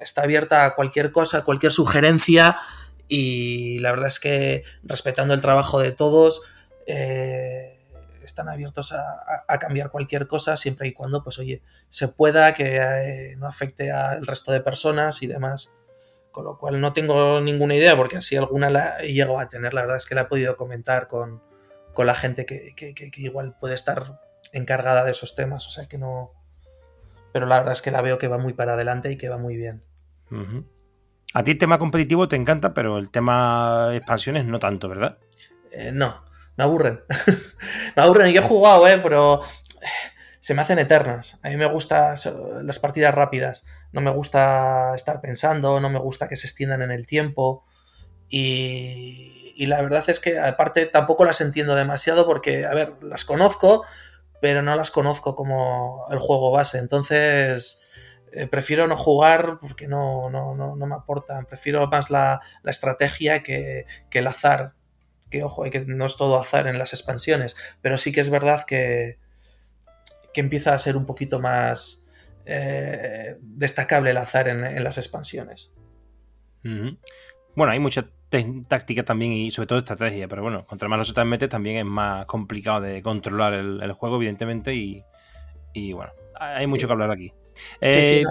está 0.01 0.23
abierta 0.23 0.65
a 0.65 0.75
cualquier 0.75 1.11
cosa, 1.11 1.37
a 1.37 1.43
cualquier 1.43 1.71
sugerencia. 1.71 2.57
Y 3.07 3.79
la 3.79 3.91
verdad 3.91 4.07
es 4.07 4.19
que 4.19 4.63
respetando 4.83 5.33
el 5.33 5.41
trabajo 5.41 5.79
de 5.79 5.91
todos, 5.91 6.41
eh, 6.85 7.78
están 8.29 8.49
abiertos 8.49 8.93
a, 8.93 9.57
cambiar 9.59 9.91
cualquier 9.91 10.27
cosa 10.27 10.55
siempre 10.55 10.87
y 10.87 10.93
cuando, 10.93 11.23
pues 11.23 11.37
oye, 11.39 11.61
se 11.89 12.07
pueda, 12.07 12.53
que 12.53 12.77
eh, 12.77 13.35
no 13.37 13.47
afecte 13.47 13.91
al 13.91 14.25
resto 14.25 14.51
de 14.51 14.61
personas 14.61 15.21
y 15.21 15.27
demás. 15.27 15.71
Con 16.31 16.45
lo 16.45 16.57
cual 16.57 16.79
no 16.79 16.93
tengo 16.93 17.41
ninguna 17.41 17.75
idea, 17.75 17.97
porque 17.97 18.17
así 18.17 18.37
alguna 18.37 18.69
la 18.69 18.99
he 19.01 19.13
llegado 19.13 19.39
a 19.39 19.49
tener. 19.49 19.73
La 19.73 19.81
verdad 19.81 19.97
es 19.97 20.05
que 20.05 20.15
la 20.15 20.21
he 20.21 20.25
podido 20.25 20.55
comentar 20.55 21.07
con, 21.07 21.41
la 21.97 22.15
gente 22.15 22.45
que, 22.45 22.73
igual 23.17 23.57
puede 23.59 23.75
estar 23.75 24.21
encargada 24.53 25.03
de 25.03 25.11
esos 25.11 25.35
temas. 25.35 25.67
O 25.67 25.69
sea 25.69 25.87
que 25.87 25.97
no. 25.97 26.31
Pero 27.33 27.45
la 27.45 27.57
verdad 27.57 27.73
es 27.73 27.81
que 27.81 27.91
la 27.91 28.01
veo 28.01 28.17
que 28.17 28.27
va 28.27 28.37
muy 28.37 28.53
para 28.53 28.73
adelante 28.73 29.11
y 29.11 29.17
que 29.17 29.27
va 29.27 29.37
muy 29.37 29.57
bien. 29.57 29.83
A 31.33 31.43
ti 31.43 31.51
el 31.51 31.57
tema 31.57 31.77
competitivo 31.77 32.27
te 32.27 32.35
encanta, 32.35 32.73
pero 32.73 32.97
el 32.97 33.09
tema 33.09 33.89
expansiones 33.93 34.45
no 34.45 34.59
tanto, 34.59 34.87
¿verdad? 34.87 35.17
Eh, 35.71 35.91
no, 35.91 36.23
me 36.59 36.65
aburren. 36.65 36.99
me 37.95 38.03
aburren. 38.03 38.27
Y 38.27 38.33
yo 38.33 38.41
he 38.41 38.43
jugado, 38.43 38.85
¿eh? 38.85 38.99
Pero 39.01 39.41
eh, 39.41 39.87
se 40.41 40.53
me 40.53 40.61
hacen 40.61 40.77
eternas. 40.77 41.39
A 41.41 41.47
mí 41.47 41.55
me 41.55 41.67
gustan 41.67 42.15
las 42.63 42.79
partidas 42.79 43.15
rápidas. 43.15 43.65
No 43.93 44.01
me 44.01 44.11
gusta 44.11 44.91
estar 44.93 45.21
pensando, 45.21 45.79
no 45.79 45.89
me 45.89 45.99
gusta 45.99 46.27
que 46.27 46.35
se 46.35 46.47
extiendan 46.47 46.81
en 46.81 46.91
el 46.91 47.07
tiempo. 47.07 47.63
Y, 48.27 49.53
y 49.55 49.67
la 49.67 49.81
verdad 49.81 50.03
es 50.07 50.19
que, 50.19 50.37
aparte, 50.37 50.85
tampoco 50.85 51.23
las 51.23 51.39
entiendo 51.39 51.75
demasiado 51.75 52.27
porque, 52.27 52.65
a 52.65 52.73
ver, 52.73 52.97
las 53.01 53.23
conozco, 53.23 53.85
pero 54.41 54.61
no 54.61 54.75
las 54.75 54.91
conozco 54.91 55.35
como 55.37 56.07
el 56.11 56.19
juego 56.19 56.51
base. 56.51 56.79
Entonces, 56.79 57.87
eh, 58.33 58.47
prefiero 58.47 58.85
no 58.85 58.97
jugar 58.97 59.59
porque 59.61 59.87
no, 59.87 60.29
no, 60.29 60.55
no, 60.55 60.75
no, 60.75 60.85
me 60.85 60.95
aportan. 60.95 61.45
Prefiero 61.45 61.87
más 61.87 62.09
la, 62.09 62.41
la 62.63 62.71
estrategia 62.71 63.43
que, 63.43 63.85
que, 64.09 64.19
el 64.19 64.27
azar 64.27 64.73
que 65.29 65.43
ojo, 65.43 65.63
que 65.69 65.85
no 65.85 66.05
es 66.05 66.17
todo 66.17 66.39
azar 66.39 66.67
en 66.67 66.77
las 66.77 66.93
expansiones, 66.93 67.55
pero 67.81 67.97
sí 67.97 68.11
que 68.11 68.19
es 68.19 68.29
verdad 68.29 68.63
que, 68.65 69.17
que 70.33 70.41
empieza 70.41 70.73
a 70.73 70.77
ser 70.77 70.97
un 70.97 71.05
poquito 71.05 71.39
más 71.39 72.05
eh, 72.45 73.37
destacable 73.41 74.11
el 74.11 74.17
azar 74.17 74.47
en, 74.47 74.83
las 74.83 74.97
expansiones. 74.97 75.71
Bueno, 76.63 77.71
hay 77.71 77.79
mucha 77.79 78.07
táctica 78.67 79.03
también 79.03 79.31
y 79.33 79.51
sobre 79.51 79.67
todo 79.67 79.79
estrategia, 79.79 80.27
pero 80.27 80.43
bueno, 80.43 80.65
contra 80.65 80.87
más 80.87 80.99
los 80.99 81.25
metes 81.25 81.49
también 81.49 81.77
es 81.77 81.85
más 81.85 82.25
complicado 82.25 82.81
de 82.81 83.01
controlar 83.01 83.53
el, 83.53 83.91
juego, 83.93 84.17
evidentemente, 84.17 84.73
y, 84.75 85.93
bueno, 85.93 86.11
hay 86.39 86.67
mucho 86.67 86.87
que 86.87 86.93
hablar 86.93 87.11
aquí. 87.11 87.33
Sí, 87.81 88.03
sí, 88.03 88.15
eh, 88.15 88.23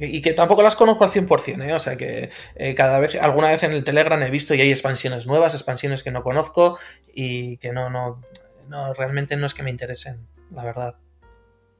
y 0.00 0.20
que 0.22 0.32
tampoco 0.32 0.62
las 0.62 0.76
conozco 0.76 1.04
al 1.04 1.10
100%, 1.10 1.68
¿eh? 1.68 1.72
O 1.72 1.78
sea 1.78 1.96
que 1.96 2.30
eh, 2.54 2.74
cada 2.74 2.98
vez, 2.98 3.16
alguna 3.16 3.48
vez 3.48 3.62
en 3.62 3.72
el 3.72 3.84
Telegram 3.84 4.22
he 4.22 4.30
visto 4.30 4.54
y 4.54 4.60
hay 4.60 4.70
expansiones 4.70 5.26
nuevas, 5.26 5.54
expansiones 5.54 6.02
que 6.02 6.10
no 6.10 6.22
conozco 6.22 6.78
y 7.12 7.56
que 7.58 7.72
no, 7.72 7.90
no, 7.90 8.20
no, 8.68 8.94
realmente 8.94 9.36
no 9.36 9.46
es 9.46 9.54
que 9.54 9.62
me 9.62 9.70
interesen, 9.70 10.26
la 10.52 10.64
verdad. 10.64 10.94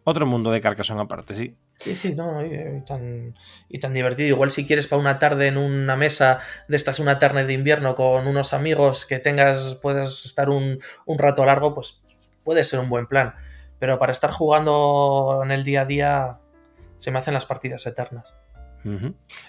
Otro 0.04 0.24
mundo 0.24 0.50
de 0.50 0.60
Carcassonne 0.60 1.02
aparte, 1.02 1.34
sí. 1.34 1.54
Sí, 1.74 1.94
sí, 1.94 2.14
no, 2.14 2.44
y, 2.44 2.82
tan, 2.84 3.34
y 3.68 3.78
tan 3.78 3.92
divertido. 3.92 4.28
Igual 4.28 4.50
si 4.50 4.66
quieres 4.66 4.86
para 4.86 5.00
una 5.00 5.18
tarde 5.18 5.48
en 5.48 5.58
una 5.58 5.96
mesa 5.96 6.40
de 6.66 6.76
estas, 6.76 6.98
una 6.98 7.18
tarde 7.18 7.44
de 7.44 7.52
invierno 7.52 7.94
con 7.94 8.26
unos 8.26 8.52
amigos 8.54 9.04
que 9.04 9.18
tengas, 9.18 9.74
puedas 9.76 10.24
estar 10.24 10.48
un, 10.48 10.80
un 11.04 11.18
rato 11.18 11.44
largo, 11.44 11.74
pues 11.74 12.00
puede 12.42 12.64
ser 12.64 12.80
un 12.80 12.88
buen 12.88 13.06
plan. 13.06 13.34
Pero 13.78 13.98
para 13.98 14.12
estar 14.12 14.30
jugando 14.30 15.42
en 15.44 15.50
el 15.50 15.62
día 15.62 15.82
a 15.82 15.84
día, 15.84 16.38
se 16.98 17.10
me 17.10 17.18
hacen 17.18 17.34
las 17.34 17.46
partidas 17.46 17.86
eternas. 17.86 18.34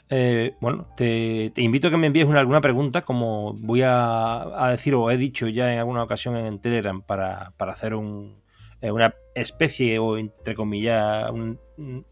Eh, 0.10 0.56
bueno, 0.60 0.88
te, 0.98 1.52
invito 1.58 1.88
a 1.88 1.92
que 1.92 1.98
me 1.98 2.08
envíes 2.08 2.26
una, 2.26 2.40
alguna 2.40 2.62
pregunta, 2.62 3.04
como 3.04 3.54
voy 3.54 3.82
a, 3.84 4.68
decir 4.72 4.96
o 4.96 5.10
he 5.12 5.18
dicho 5.18 5.48
ya 5.48 5.72
en 5.72 5.80
alguna 5.80 6.04
ocasión 6.04 6.36
en 6.36 6.60
Telegram, 6.60 7.02
para, 7.02 7.54
hacer 7.60 7.94
un, 7.94 8.42
eh, 8.82 8.92
una 8.92 9.14
especie 9.36 10.00
o 10.00 10.18
entre 10.18 10.56
comillas 10.56 11.32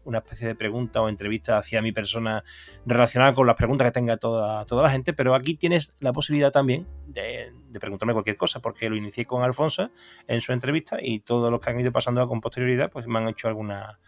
una 0.04 0.18
especie 0.18 0.46
de 0.48 0.54
pregunta 0.54 1.02
o 1.02 1.08
entrevista 1.08 1.58
hacia 1.58 1.82
mi 1.82 1.92
persona 1.92 2.42
relacionada 2.86 3.34
con 3.34 3.46
las 3.46 3.56
preguntas 3.56 3.86
que 3.86 3.92
tenga 3.92 4.16
toda, 4.16 4.64
toda 4.64 4.82
la 4.82 4.90
gente, 4.90 5.12
pero 5.12 5.34
aquí 5.34 5.54
tienes 5.56 5.92
la 6.00 6.12
posibilidad 6.12 6.50
también 6.50 6.86
de, 7.06 7.52
preguntarme 7.78 8.14
cualquier 8.14 8.36
cosa, 8.36 8.60
porque 8.60 8.88
lo 8.88 8.96
inicié 8.96 9.26
con 9.26 9.42
Alfonso 9.42 9.90
en 10.26 10.40
su 10.40 10.52
entrevista 10.52 10.98
y 11.00 11.20
todos 11.20 11.50
los 11.50 11.60
que 11.60 11.70
han 11.70 11.80
ido 11.80 11.92
pasando 11.92 12.26
con 12.26 12.40
posterioridad 12.40 12.90
pues 12.90 13.06
me 13.06 13.18
han 13.18 13.28
hecho 13.28 13.48
alguna 13.48 14.00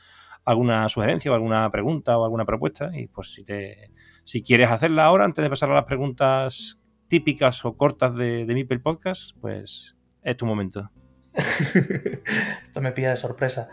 alguna 0.45 0.89
sugerencia 0.89 1.31
o 1.31 1.35
alguna 1.35 1.71
pregunta 1.71 2.19
o 2.19 2.25
alguna 2.25 2.45
propuesta. 2.45 2.91
Y 2.95 3.07
pues 3.09 3.33
si 3.33 3.45
te 3.45 3.91
si 4.25 4.43
quieres 4.43 4.71
hacerla 4.71 5.05
ahora, 5.05 5.25
antes 5.25 5.43
de 5.43 5.51
pasar 5.51 5.71
a 5.71 5.75
las 5.75 5.85
preguntas 5.85 6.79
típicas 7.09 7.65
o 7.65 7.77
cortas 7.77 8.15
de, 8.15 8.47
de 8.47 8.55
Mipel 8.55 8.81
Podcast, 8.81 9.37
pues 9.41 9.97
es 10.23 10.37
tu 10.37 10.47
momento. 10.47 10.91
Esto 12.65 12.81
me 12.81 12.93
pilla 12.93 13.11
de 13.11 13.17
sorpresa. 13.17 13.71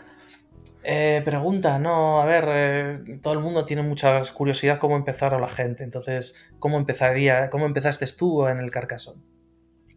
Eh, 0.82 1.22
pregunta, 1.24 1.78
no, 1.78 2.20
a 2.20 2.24
ver, 2.24 2.44
eh, 2.48 3.18
todo 3.22 3.34
el 3.34 3.40
mundo 3.40 3.64
tiene 3.64 3.82
mucha 3.82 4.22
curiosidad 4.32 4.78
cómo 4.78 4.96
empezar 4.96 5.34
a 5.34 5.38
la 5.38 5.48
gente. 5.48 5.84
Entonces, 5.84 6.36
¿cómo 6.58 6.78
empezaría, 6.78 7.50
cómo 7.50 7.66
empezaste 7.66 8.06
tú 8.16 8.46
en 8.46 8.58
el 8.58 8.70
Carcassonne? 8.70 9.22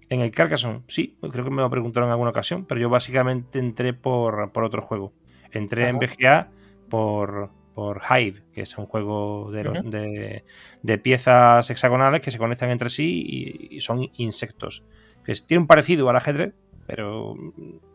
En 0.09 0.21
el 0.21 0.31
Carcassonne, 0.31 0.83
sí, 0.87 1.17
creo 1.31 1.45
que 1.45 1.51
me 1.51 1.61
lo 1.61 1.69
preguntaron 1.69 2.09
en 2.09 2.11
alguna 2.11 2.31
ocasión, 2.31 2.65
pero 2.65 2.81
yo 2.81 2.89
básicamente 2.89 3.59
entré 3.59 3.93
por, 3.93 4.51
otro 4.53 4.81
juego. 4.81 5.13
Entré 5.51 5.87
en 5.87 5.99
BGA 5.99 6.49
por, 6.91 7.49
por 7.73 8.01
Hive, 8.07 8.43
que 8.53 8.61
es 8.61 8.77
un 8.77 8.85
juego 8.85 9.49
de, 9.49 10.43
de, 10.83 10.97
piezas 10.99 11.67
hexagonales 11.69 12.21
que 12.21 12.29
se 12.29 12.37
conectan 12.37 12.69
entre 12.69 12.91
sí 12.91 13.69
y, 13.71 13.81
son 13.81 14.11
insectos. 14.17 14.83
Que 15.23 15.33
tiene 15.33 15.61
un 15.61 15.67
parecido 15.67 16.09
al 16.09 16.17
ajedrez, 16.17 16.53
pero 16.85 17.35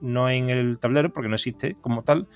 no 0.00 0.30
en 0.30 0.50
el 0.50 0.78
tablero, 0.78 1.12
porque 1.12 1.28
no 1.28 1.34
existe 1.34 1.76
como 1.80 2.02
tal, 2.02 2.26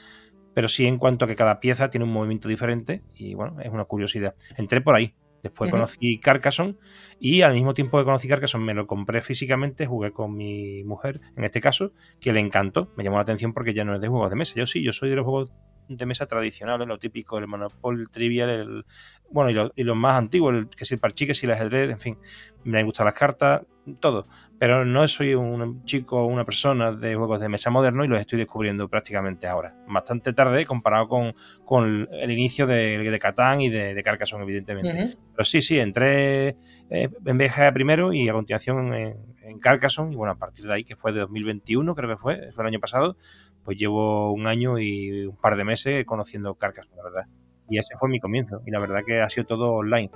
pero 0.54 0.68
sí 0.68 0.86
en 0.86 0.98
cuanto 0.98 1.24
a 1.24 1.28
que 1.28 1.34
cada 1.34 1.60
pieza 1.60 1.88
tiene 1.88 2.04
un 2.04 2.12
movimiento 2.12 2.48
diferente 2.48 3.02
y 3.14 3.34
bueno, 3.34 3.58
es 3.60 3.72
una 3.72 3.86
curiosidad. 3.86 4.34
Entré 4.56 4.80
por 4.80 4.94
ahí. 4.94 5.14
Después 5.42 5.70
conocí 5.70 6.18
Carcassonne 6.18 6.76
y 7.18 7.40
al 7.40 7.54
mismo 7.54 7.72
tiempo 7.72 7.96
que 7.96 8.04
conocí 8.04 8.28
Carcassonne 8.28 8.62
me 8.62 8.74
lo 8.74 8.86
compré 8.86 9.22
físicamente, 9.22 9.86
jugué 9.86 10.12
con 10.12 10.36
mi 10.36 10.84
mujer, 10.84 11.22
en 11.34 11.44
este 11.44 11.62
caso, 11.62 11.94
que 12.20 12.34
le 12.34 12.40
encantó. 12.40 12.92
Me 12.98 13.04
llamó 13.04 13.16
la 13.16 13.22
atención 13.22 13.54
porque 13.54 13.72
ya 13.72 13.86
no 13.86 13.94
es 13.94 14.02
de 14.02 14.08
juegos 14.08 14.28
de 14.28 14.36
mesa. 14.36 14.52
Yo 14.56 14.66
sí, 14.66 14.82
yo 14.82 14.92
soy 14.92 15.08
de 15.08 15.16
los 15.16 15.24
juegos 15.24 15.54
de 15.96 16.06
mesa 16.06 16.26
tradicionales, 16.26 16.86
lo 16.86 16.98
típico, 16.98 17.38
el 17.38 17.46
Monopoly, 17.46 18.02
el 18.02 18.10
Trivial, 18.10 18.48
el, 18.48 18.84
bueno, 19.30 19.70
y, 19.74 19.84
los 19.84 19.96
más 19.96 20.16
antiguos, 20.16 20.54
el, 20.54 20.68
que 20.68 20.84
es 20.84 20.92
el 20.92 20.98
parchique, 20.98 21.34
si 21.34 21.46
el 21.46 21.52
ajedrez, 21.52 21.90
en 21.90 22.00
fin, 22.00 22.18
me 22.64 22.82
gustan 22.84 23.06
las 23.06 23.14
cartas, 23.14 23.62
todo. 24.00 24.26
Pero 24.58 24.84
no 24.84 25.06
soy 25.08 25.34
un 25.34 25.84
chico 25.84 26.20
o 26.20 26.26
una 26.26 26.44
persona 26.44 26.92
de 26.92 27.14
juegos 27.14 27.40
de 27.40 27.48
mesa 27.48 27.70
moderno 27.70 28.04
y 28.04 28.08
los 28.08 28.20
estoy 28.20 28.38
descubriendo 28.38 28.88
prácticamente 28.88 29.46
ahora. 29.46 29.74
Bastante 29.88 30.32
tarde 30.32 30.66
comparado 30.66 31.08
con, 31.08 31.34
con 31.64 32.08
el 32.12 32.30
inicio 32.30 32.66
de, 32.66 32.98
de 32.98 33.18
Catán 33.18 33.60
y 33.60 33.68
de, 33.68 33.94
de 33.94 34.02
Carcassonne, 34.02 34.44
evidentemente. 34.44 35.16
Pero 35.32 35.44
sí, 35.44 35.62
sí, 35.62 35.78
entré 35.78 36.56
eh, 36.90 37.08
en 37.24 37.38
BGA 37.38 37.72
primero 37.72 38.12
y 38.12 38.28
a 38.28 38.32
continuación 38.32 38.94
en, 38.94 39.16
en, 39.42 39.58
Carcassonne. 39.58 40.12
Y 40.12 40.16
bueno, 40.16 40.32
a 40.32 40.38
partir 40.38 40.66
de 40.66 40.74
ahí, 40.74 40.84
que 40.84 40.96
fue 40.96 41.12
de 41.12 41.20
2021, 41.20 41.94
creo 41.94 42.10
que 42.10 42.16
fue, 42.16 42.52
fue 42.52 42.64
el 42.64 42.68
año 42.68 42.80
pasado, 42.80 43.16
pues 43.64 43.76
llevo 43.76 44.32
un 44.32 44.46
año 44.46 44.78
y 44.78 45.26
un 45.26 45.36
par 45.36 45.56
de 45.56 45.64
meses 45.64 46.04
conociendo 46.04 46.54
Carcassonne, 46.54 46.96
la 46.96 47.02
verdad. 47.04 47.26
Y 47.68 47.78
ese 47.78 47.94
fue 47.96 48.08
mi 48.08 48.20
comienzo. 48.20 48.62
Y 48.66 48.70
la 48.70 48.80
verdad 48.80 49.02
que 49.06 49.20
ha 49.20 49.28
sido 49.28 49.46
todo 49.46 49.74
online. 49.74 50.10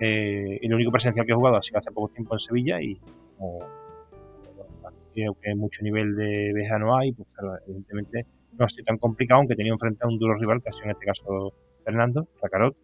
Eh, 0.00 0.58
el 0.62 0.74
único 0.74 0.92
presencial 0.92 1.26
que 1.26 1.32
he 1.32 1.34
jugado 1.34 1.56
ha 1.56 1.62
sido 1.62 1.78
hace 1.78 1.90
poco 1.90 2.08
tiempo 2.08 2.34
en 2.34 2.38
Sevilla 2.38 2.80
y 2.80 3.00
como 3.36 3.60
creo 5.14 5.36
que 5.42 5.54
mucho 5.54 5.82
nivel 5.82 6.14
de 6.14 6.52
BGA 6.54 6.78
no 6.78 6.96
hay, 6.96 7.12
pues 7.12 7.28
claro, 7.32 7.58
evidentemente 7.66 8.26
no 8.56 8.64
ha 8.64 8.68
sido 8.68 8.84
tan 8.84 8.98
complicado, 8.98 9.38
aunque 9.38 9.56
tenía 9.56 9.72
enfrente 9.72 10.04
a 10.04 10.08
un 10.08 10.18
duro 10.18 10.34
rival, 10.34 10.62
que 10.62 10.68
ha 10.68 10.72
sido 10.72 10.84
en 10.84 10.90
este 10.92 11.06
caso 11.06 11.54
Fernando, 11.84 12.28
Zacarot. 12.40 12.76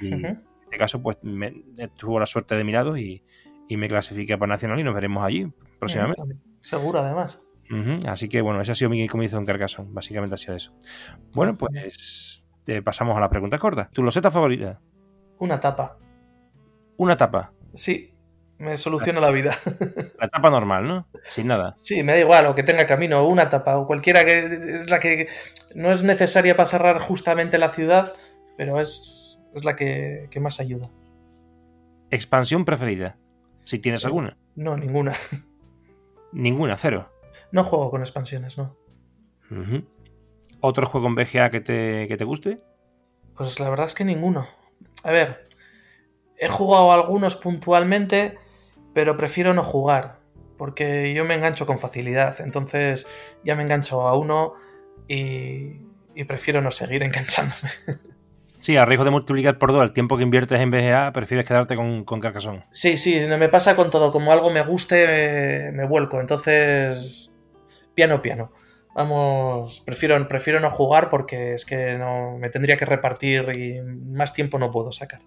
Y 0.00 0.12
en 0.12 0.24
este 0.64 0.78
caso, 0.78 1.02
pues 1.02 1.18
me, 1.22 1.52
tuvo 1.96 2.18
la 2.18 2.26
suerte 2.26 2.56
de 2.56 2.64
mi 2.64 2.72
lado 2.72 2.96
y, 2.96 3.22
me 3.70 3.88
clasifiqué 3.88 4.36
para 4.36 4.52
Nacional 4.52 4.78
y 4.80 4.84
nos 4.84 4.94
veremos 4.94 5.24
allí 5.24 5.50
próximamente. 5.78 6.20
Seguro, 6.60 6.98
además. 6.98 7.42
Así 8.06 8.28
que 8.28 8.40
bueno, 8.40 8.60
ese 8.60 8.72
ha 8.72 8.74
sido 8.74 8.90
mi 8.90 9.06
comienzo 9.08 9.38
en 9.38 9.46
Carcassonne. 9.46 9.88
Básicamente 9.92 10.34
ha 10.34 10.38
sido 10.38 10.54
eso. 10.54 10.74
Bueno, 11.32 11.56
pues 11.56 12.44
te 12.64 12.82
pasamos 12.82 13.16
a 13.16 13.20
la 13.20 13.30
pregunta 13.30 13.58
corta. 13.58 13.88
¿Tu 13.92 14.02
loseta 14.02 14.30
favorita? 14.30 14.80
Una 15.38 15.58
tapa. 15.60 15.98
¿Una 16.96 17.16
tapa? 17.16 17.52
Sí, 17.74 18.12
me 18.58 18.78
soluciona 18.78 19.20
la 19.20 19.30
vida. 19.30 19.58
La 20.20 20.28
tapa 20.28 20.50
normal, 20.50 20.86
¿no? 20.86 21.08
Sin 21.24 21.48
nada. 21.48 21.74
Sí, 21.76 22.04
me 22.04 22.12
da 22.12 22.20
igual, 22.20 22.46
o 22.46 22.54
que 22.54 22.62
tenga 22.62 22.86
camino, 22.86 23.26
una 23.26 23.50
tapa, 23.50 23.76
o 23.76 23.88
cualquiera 23.88 24.24
que 24.24 24.38
es 24.38 24.88
la 24.88 25.00
que 25.00 25.26
no 25.74 25.90
es 25.90 26.04
necesaria 26.04 26.56
para 26.56 26.68
cerrar 26.68 27.00
justamente 27.00 27.58
la 27.58 27.70
ciudad, 27.70 28.14
pero 28.56 28.80
es, 28.80 29.40
es 29.52 29.64
la 29.64 29.74
que, 29.74 30.28
más 30.40 30.60
ayuda. 30.60 30.88
¿Expansión 32.10 32.64
preferida? 32.64 33.18
Si 33.64 33.80
tienes 33.80 34.04
alguna. 34.04 34.36
No, 34.54 34.76
ninguna. 34.76 35.16
Ninguna, 36.32 36.76
cero. 36.76 37.11
No 37.52 37.64
juego 37.64 37.90
con 37.90 38.00
expansiones, 38.00 38.58
no. 38.58 38.76
¿Otro 40.60 40.86
juego 40.86 41.06
en 41.06 41.14
BGA 41.14 41.50
que 41.50 41.60
te, 41.60 42.08
que 42.08 42.16
te 42.16 42.24
guste? 42.24 42.62
Pues 43.36 43.60
la 43.60 43.68
verdad 43.68 43.86
es 43.86 43.94
que 43.94 44.04
ninguno. 44.04 44.46
A 45.04 45.12
ver, 45.12 45.48
he 46.38 46.48
jugado 46.48 46.92
algunos 46.92 47.36
puntualmente, 47.36 48.38
pero 48.94 49.16
prefiero 49.16 49.52
no 49.52 49.62
jugar, 49.62 50.20
porque 50.56 51.12
yo 51.14 51.24
me 51.26 51.34
engancho 51.34 51.66
con 51.66 51.78
facilidad. 51.78 52.40
Entonces 52.40 53.06
ya 53.44 53.54
me 53.54 53.64
engancho 53.64 54.08
a 54.08 54.16
uno 54.16 54.54
y, 55.06 55.80
prefiero 56.26 56.62
no 56.62 56.70
seguir 56.70 57.02
enganchándome. 57.02 57.70
Sí, 58.58 58.76
a 58.76 58.86
riesgo 58.86 59.04
de 59.04 59.10
multiplicar 59.10 59.58
por 59.58 59.72
dos 59.72 59.82
el 59.82 59.92
tiempo 59.92 60.16
que 60.16 60.22
inviertes 60.22 60.60
en 60.60 60.70
BGA, 60.70 61.12
prefieres 61.12 61.44
quedarte 61.44 61.74
con, 61.76 62.04
con 62.04 62.20
Carcassonne. 62.20 62.64
Sí, 62.70 62.96
sí, 62.96 63.20
me 63.38 63.48
pasa 63.48 63.74
con 63.76 63.90
todo. 63.90 64.12
Como 64.12 64.32
algo 64.32 64.50
me 64.50 64.62
guste, 64.62 65.72
me 65.74 65.84
vuelco. 65.84 66.20
Entonces 66.20 67.31
piano, 67.94 68.22
piano. 68.22 68.52
Vamos, 68.94 69.80
prefiero, 69.80 70.28
prefiero 70.28 70.60
no 70.60 70.70
jugar 70.70 71.08
porque 71.08 71.54
es 71.54 71.64
que 71.64 71.96
no 71.96 72.36
me 72.38 72.50
tendría 72.50 72.76
que 72.76 72.84
repartir 72.84 73.48
y 73.56 73.80
más 73.80 74.34
tiempo 74.34 74.58
no 74.58 74.70
puedo 74.70 74.92
sacar. 74.92 75.20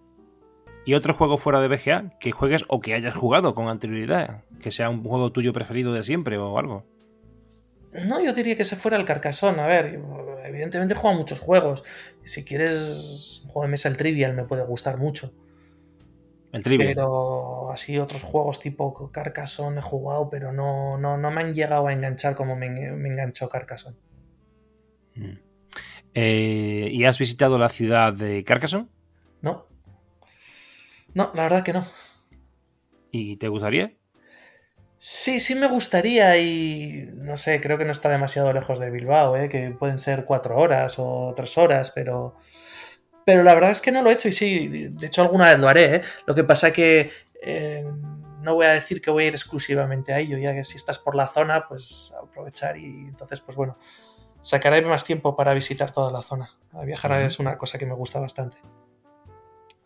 ¿Y 0.86 0.94
otro 0.94 1.16
juego 1.16 1.38
fuera 1.38 1.60
de 1.62 1.68
BGA 1.68 2.12
que 2.20 2.32
juegues 2.32 2.64
o 2.68 2.80
que 2.80 2.94
hayas 2.94 3.16
jugado 3.16 3.56
con 3.56 3.68
anterioridad? 3.68 4.44
Que 4.62 4.70
sea 4.70 4.90
un 4.90 5.04
juego 5.04 5.32
tuyo 5.32 5.52
preferido 5.52 5.94
de 5.94 6.04
siempre 6.04 6.38
o 6.38 6.60
algo. 6.60 6.86
No, 8.06 8.22
yo 8.22 8.34
diría 8.34 8.56
que 8.56 8.66
se 8.66 8.76
fuera 8.76 8.98
el 8.98 9.06
Carcassonne. 9.06 9.62
A 9.62 9.68
ver, 9.68 10.00
evidentemente 10.46 10.94
jugado 10.94 11.18
muchos 11.18 11.40
juegos. 11.40 11.84
Si 12.24 12.46
quieres 12.46 13.42
un 13.46 13.50
juego 13.50 13.64
de 13.64 13.72
mesa, 13.72 13.90
el 13.90 13.98
Trivial 13.98 14.36
me 14.36 14.44
puede 14.44 14.64
gustar 14.64 14.98
mucho. 14.98 15.34
Pero 16.64 17.72
así 17.72 17.98
otros 17.98 18.24
juegos 18.24 18.60
tipo 18.60 19.12
Carcassonne 19.12 19.80
he 19.80 19.82
jugado, 19.82 20.30
pero 20.30 20.54
no, 20.54 20.98
no, 20.98 21.18
no 21.18 21.32
me 21.32 21.42
han 21.42 21.54
llegado 21.54 21.88
a 21.88 21.94
enganchar 21.94 22.36
como 22.36 22.56
me, 22.56 22.68
enganchó 22.68 23.50
Carcassonne. 23.50 23.98
Mm. 25.16 25.40
Eh, 26.14 26.90
¿Y 26.92 27.04
has 27.06 27.20
visitado 27.20 27.58
la 27.58 27.70
ciudad 27.70 28.14
de 28.14 28.44
Carcassonne? 28.44 28.88
No. 29.42 29.68
No, 31.14 31.32
la 31.34 31.44
verdad 31.44 31.64
que 31.64 31.74
no. 31.74 31.86
¿Y 33.12 33.38
te 33.38 33.48
gustaría? 33.48 33.94
Sí, 34.98 35.40
sí 35.40 35.56
me 35.56 35.68
gustaría 35.68 36.38
y 36.38 37.10
no 37.14 37.38
sé, 37.38 37.62
creo 37.62 37.78
que 37.78 37.86
no 37.86 37.92
está 37.92 38.10
demasiado 38.10 38.52
lejos 38.54 38.80
de 38.80 38.90
Bilbao, 38.90 39.38
¿eh? 39.38 39.50
que 39.50 39.70
pueden 39.72 40.00
ser 40.00 40.26
cuatro 40.26 40.58
horas 40.58 40.96
o 40.98 41.34
tres 41.36 41.58
horas, 41.58 41.92
pero 41.92 42.38
pero 43.26 43.44
la 43.44 43.56
verdad 43.56 43.72
es 43.72 43.82
que 43.82 43.92
no 43.92 44.04
lo 44.04 44.10
he 44.10 44.14
hecho 44.14 44.30
y 44.30 44.32
sí, 44.32 44.90
de 44.90 45.08
hecho 45.08 45.24
alguna 45.24 45.50
vez 45.50 45.60
lo 45.60 45.68
haré. 45.68 45.96
¿eh? 45.96 46.02
Lo 46.28 46.36
que 46.36 46.44
pasa 46.44 46.72
que 46.72 47.12
eh, 47.42 47.84
no 48.42 48.54
voy 48.54 48.68
a 48.68 48.72
decir 48.72 49.02
que 49.02 49.12
voy 49.12 49.26
a 49.26 49.28
ir 49.28 49.34
exclusivamente 49.34 50.14
a 50.14 50.20
ello, 50.20 50.38
ya 50.38 50.54
que 50.54 50.64
si 50.64 50.78
estás 50.78 51.00
por 51.00 51.16
la 51.16 51.28
zona, 51.28 51.68
pues 51.68 52.14
aprovechar 52.22 52.78
y 52.78 52.86
entonces, 52.86 53.42
pues 53.42 53.58
bueno, 53.58 53.78
sacaré 54.40 54.84
más 54.84 55.04
tiempo 55.04 55.36
para 55.36 55.56
visitar 55.56 55.92
toda 55.92 56.12
la 56.12 56.22
zona. 56.22 56.56
viajar 56.86 57.20
es 57.22 57.40
una 57.40 57.58
cosa 57.58 57.80
que 57.80 57.88
me 57.88 57.96
gusta 57.96 58.20
bastante. 58.20 58.58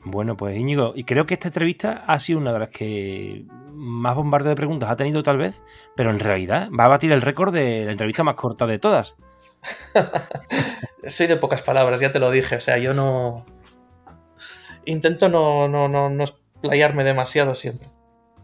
Bueno, 0.01 0.37
pues 0.37 0.55
Íñigo, 0.57 0.93
y 0.95 1.03
creo 1.05 1.25
que 1.25 1.33
esta 1.33 1.49
entrevista 1.49 2.03
ha 2.07 2.19
sido 2.19 2.39
una 2.39 2.53
de 2.53 2.59
las 2.59 2.69
que 2.69 3.45
más 3.71 4.15
bombardeo 4.15 4.49
de 4.49 4.55
preguntas 4.55 4.89
ha 4.89 4.95
tenido 4.95 5.23
tal 5.23 5.37
vez, 5.37 5.61
pero 5.95 6.09
en 6.09 6.19
realidad 6.19 6.69
va 6.77 6.85
a 6.85 6.89
batir 6.89 7.11
el 7.11 7.21
récord 7.21 7.53
de 7.53 7.85
la 7.85 7.91
entrevista 7.91 8.23
más 8.23 8.35
corta 8.35 8.65
de 8.65 8.79
todas. 8.79 9.15
Soy 11.07 11.27
de 11.27 11.37
pocas 11.37 11.61
palabras, 11.61 11.99
ya 11.99 12.11
te 12.11 12.19
lo 12.19 12.31
dije. 12.31 12.55
O 12.55 12.61
sea, 12.61 12.77
yo 12.77 12.93
no. 12.93 13.45
Intento 14.85 15.29
no, 15.29 15.67
no, 15.67 15.87
no, 15.87 16.09
no 16.09 16.23
explayarme 16.23 17.03
demasiado 17.03 17.55
siempre. 17.55 17.87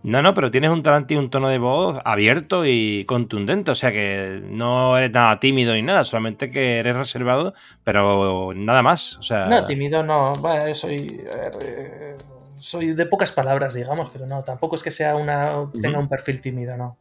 No, 0.04 0.22
no, 0.22 0.36
pero 0.36 0.52
tienes 0.52 0.70
un 0.70 0.84
talante 0.84 1.16
y 1.16 1.18
un 1.18 1.32
tono 1.32 1.48
de 1.48 1.58
voz 1.58 2.00
abierto 2.06 2.64
y 2.66 3.06
contundente. 3.06 3.72
O 3.72 3.76
sea 3.76 3.92
que 3.92 4.40
no 4.44 4.96
eres 4.98 5.12
nada 5.12 5.40
tímido 5.40 5.74
ni 5.74 5.82
nada, 5.82 6.04
solamente 6.04 6.52
que 6.52 6.78
eres 6.78 6.96
reservado, 6.96 7.54
pero 7.84 8.54
nada 8.56 8.84
más. 8.84 9.18
O 9.18 9.24
sea... 9.24 9.48
No, 9.48 9.66
tímido 9.66 10.04
no. 10.04 10.34
soy. 10.76 11.22
Eh, 11.64 12.16
soy 12.60 12.94
de 12.94 13.06
pocas 13.08 13.32
palabras, 13.32 13.74
digamos, 13.74 14.10
pero 14.12 14.28
no, 14.28 14.44
tampoco 14.44 14.76
es 14.76 14.84
que 14.84 14.92
sea 14.92 15.16
una. 15.16 15.70
tenga 15.82 16.00
un 16.00 16.08
perfil 16.08 16.42
tímido, 16.42 16.78
no. 16.78 16.98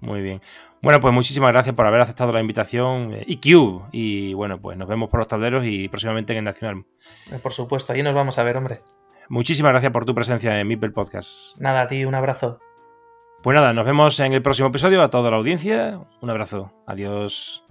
Muy 0.00 0.20
bien. 0.20 0.40
Bueno, 0.80 1.00
pues 1.00 1.12
muchísimas 1.12 1.52
gracias 1.52 1.74
por 1.74 1.86
haber 1.86 2.00
aceptado 2.00 2.32
la 2.32 2.40
invitación 2.40 3.16
IQ. 3.26 3.46
Eh, 3.46 3.88
y 3.92 4.34
bueno, 4.34 4.60
pues 4.60 4.76
nos 4.76 4.88
vemos 4.88 5.10
por 5.10 5.18
los 5.18 5.28
tableros 5.28 5.64
y 5.66 5.88
próximamente 5.88 6.32
en 6.32 6.38
el 6.38 6.44
Nacional. 6.44 6.84
Eh, 7.32 7.38
por 7.42 7.52
supuesto, 7.52 7.92
ahí 7.92 8.02
nos 8.02 8.14
vamos 8.14 8.38
a 8.38 8.44
ver, 8.44 8.56
hombre. 8.56 8.78
Muchísimas 9.28 9.72
gracias 9.72 9.92
por 9.92 10.04
tu 10.04 10.14
presencia 10.14 10.58
en 10.58 10.66
Mipel 10.68 10.92
Podcast. 10.92 11.58
Nada, 11.58 11.82
a 11.82 11.88
ti, 11.88 12.04
un 12.04 12.14
abrazo. 12.14 12.60
Pues 13.42 13.54
nada, 13.54 13.72
nos 13.72 13.84
vemos 13.84 14.18
en 14.20 14.32
el 14.32 14.42
próximo 14.42 14.68
episodio. 14.68 15.02
A 15.02 15.10
toda 15.10 15.30
la 15.30 15.36
audiencia, 15.36 16.00
un 16.20 16.30
abrazo. 16.30 16.72
Adiós. 16.86 17.67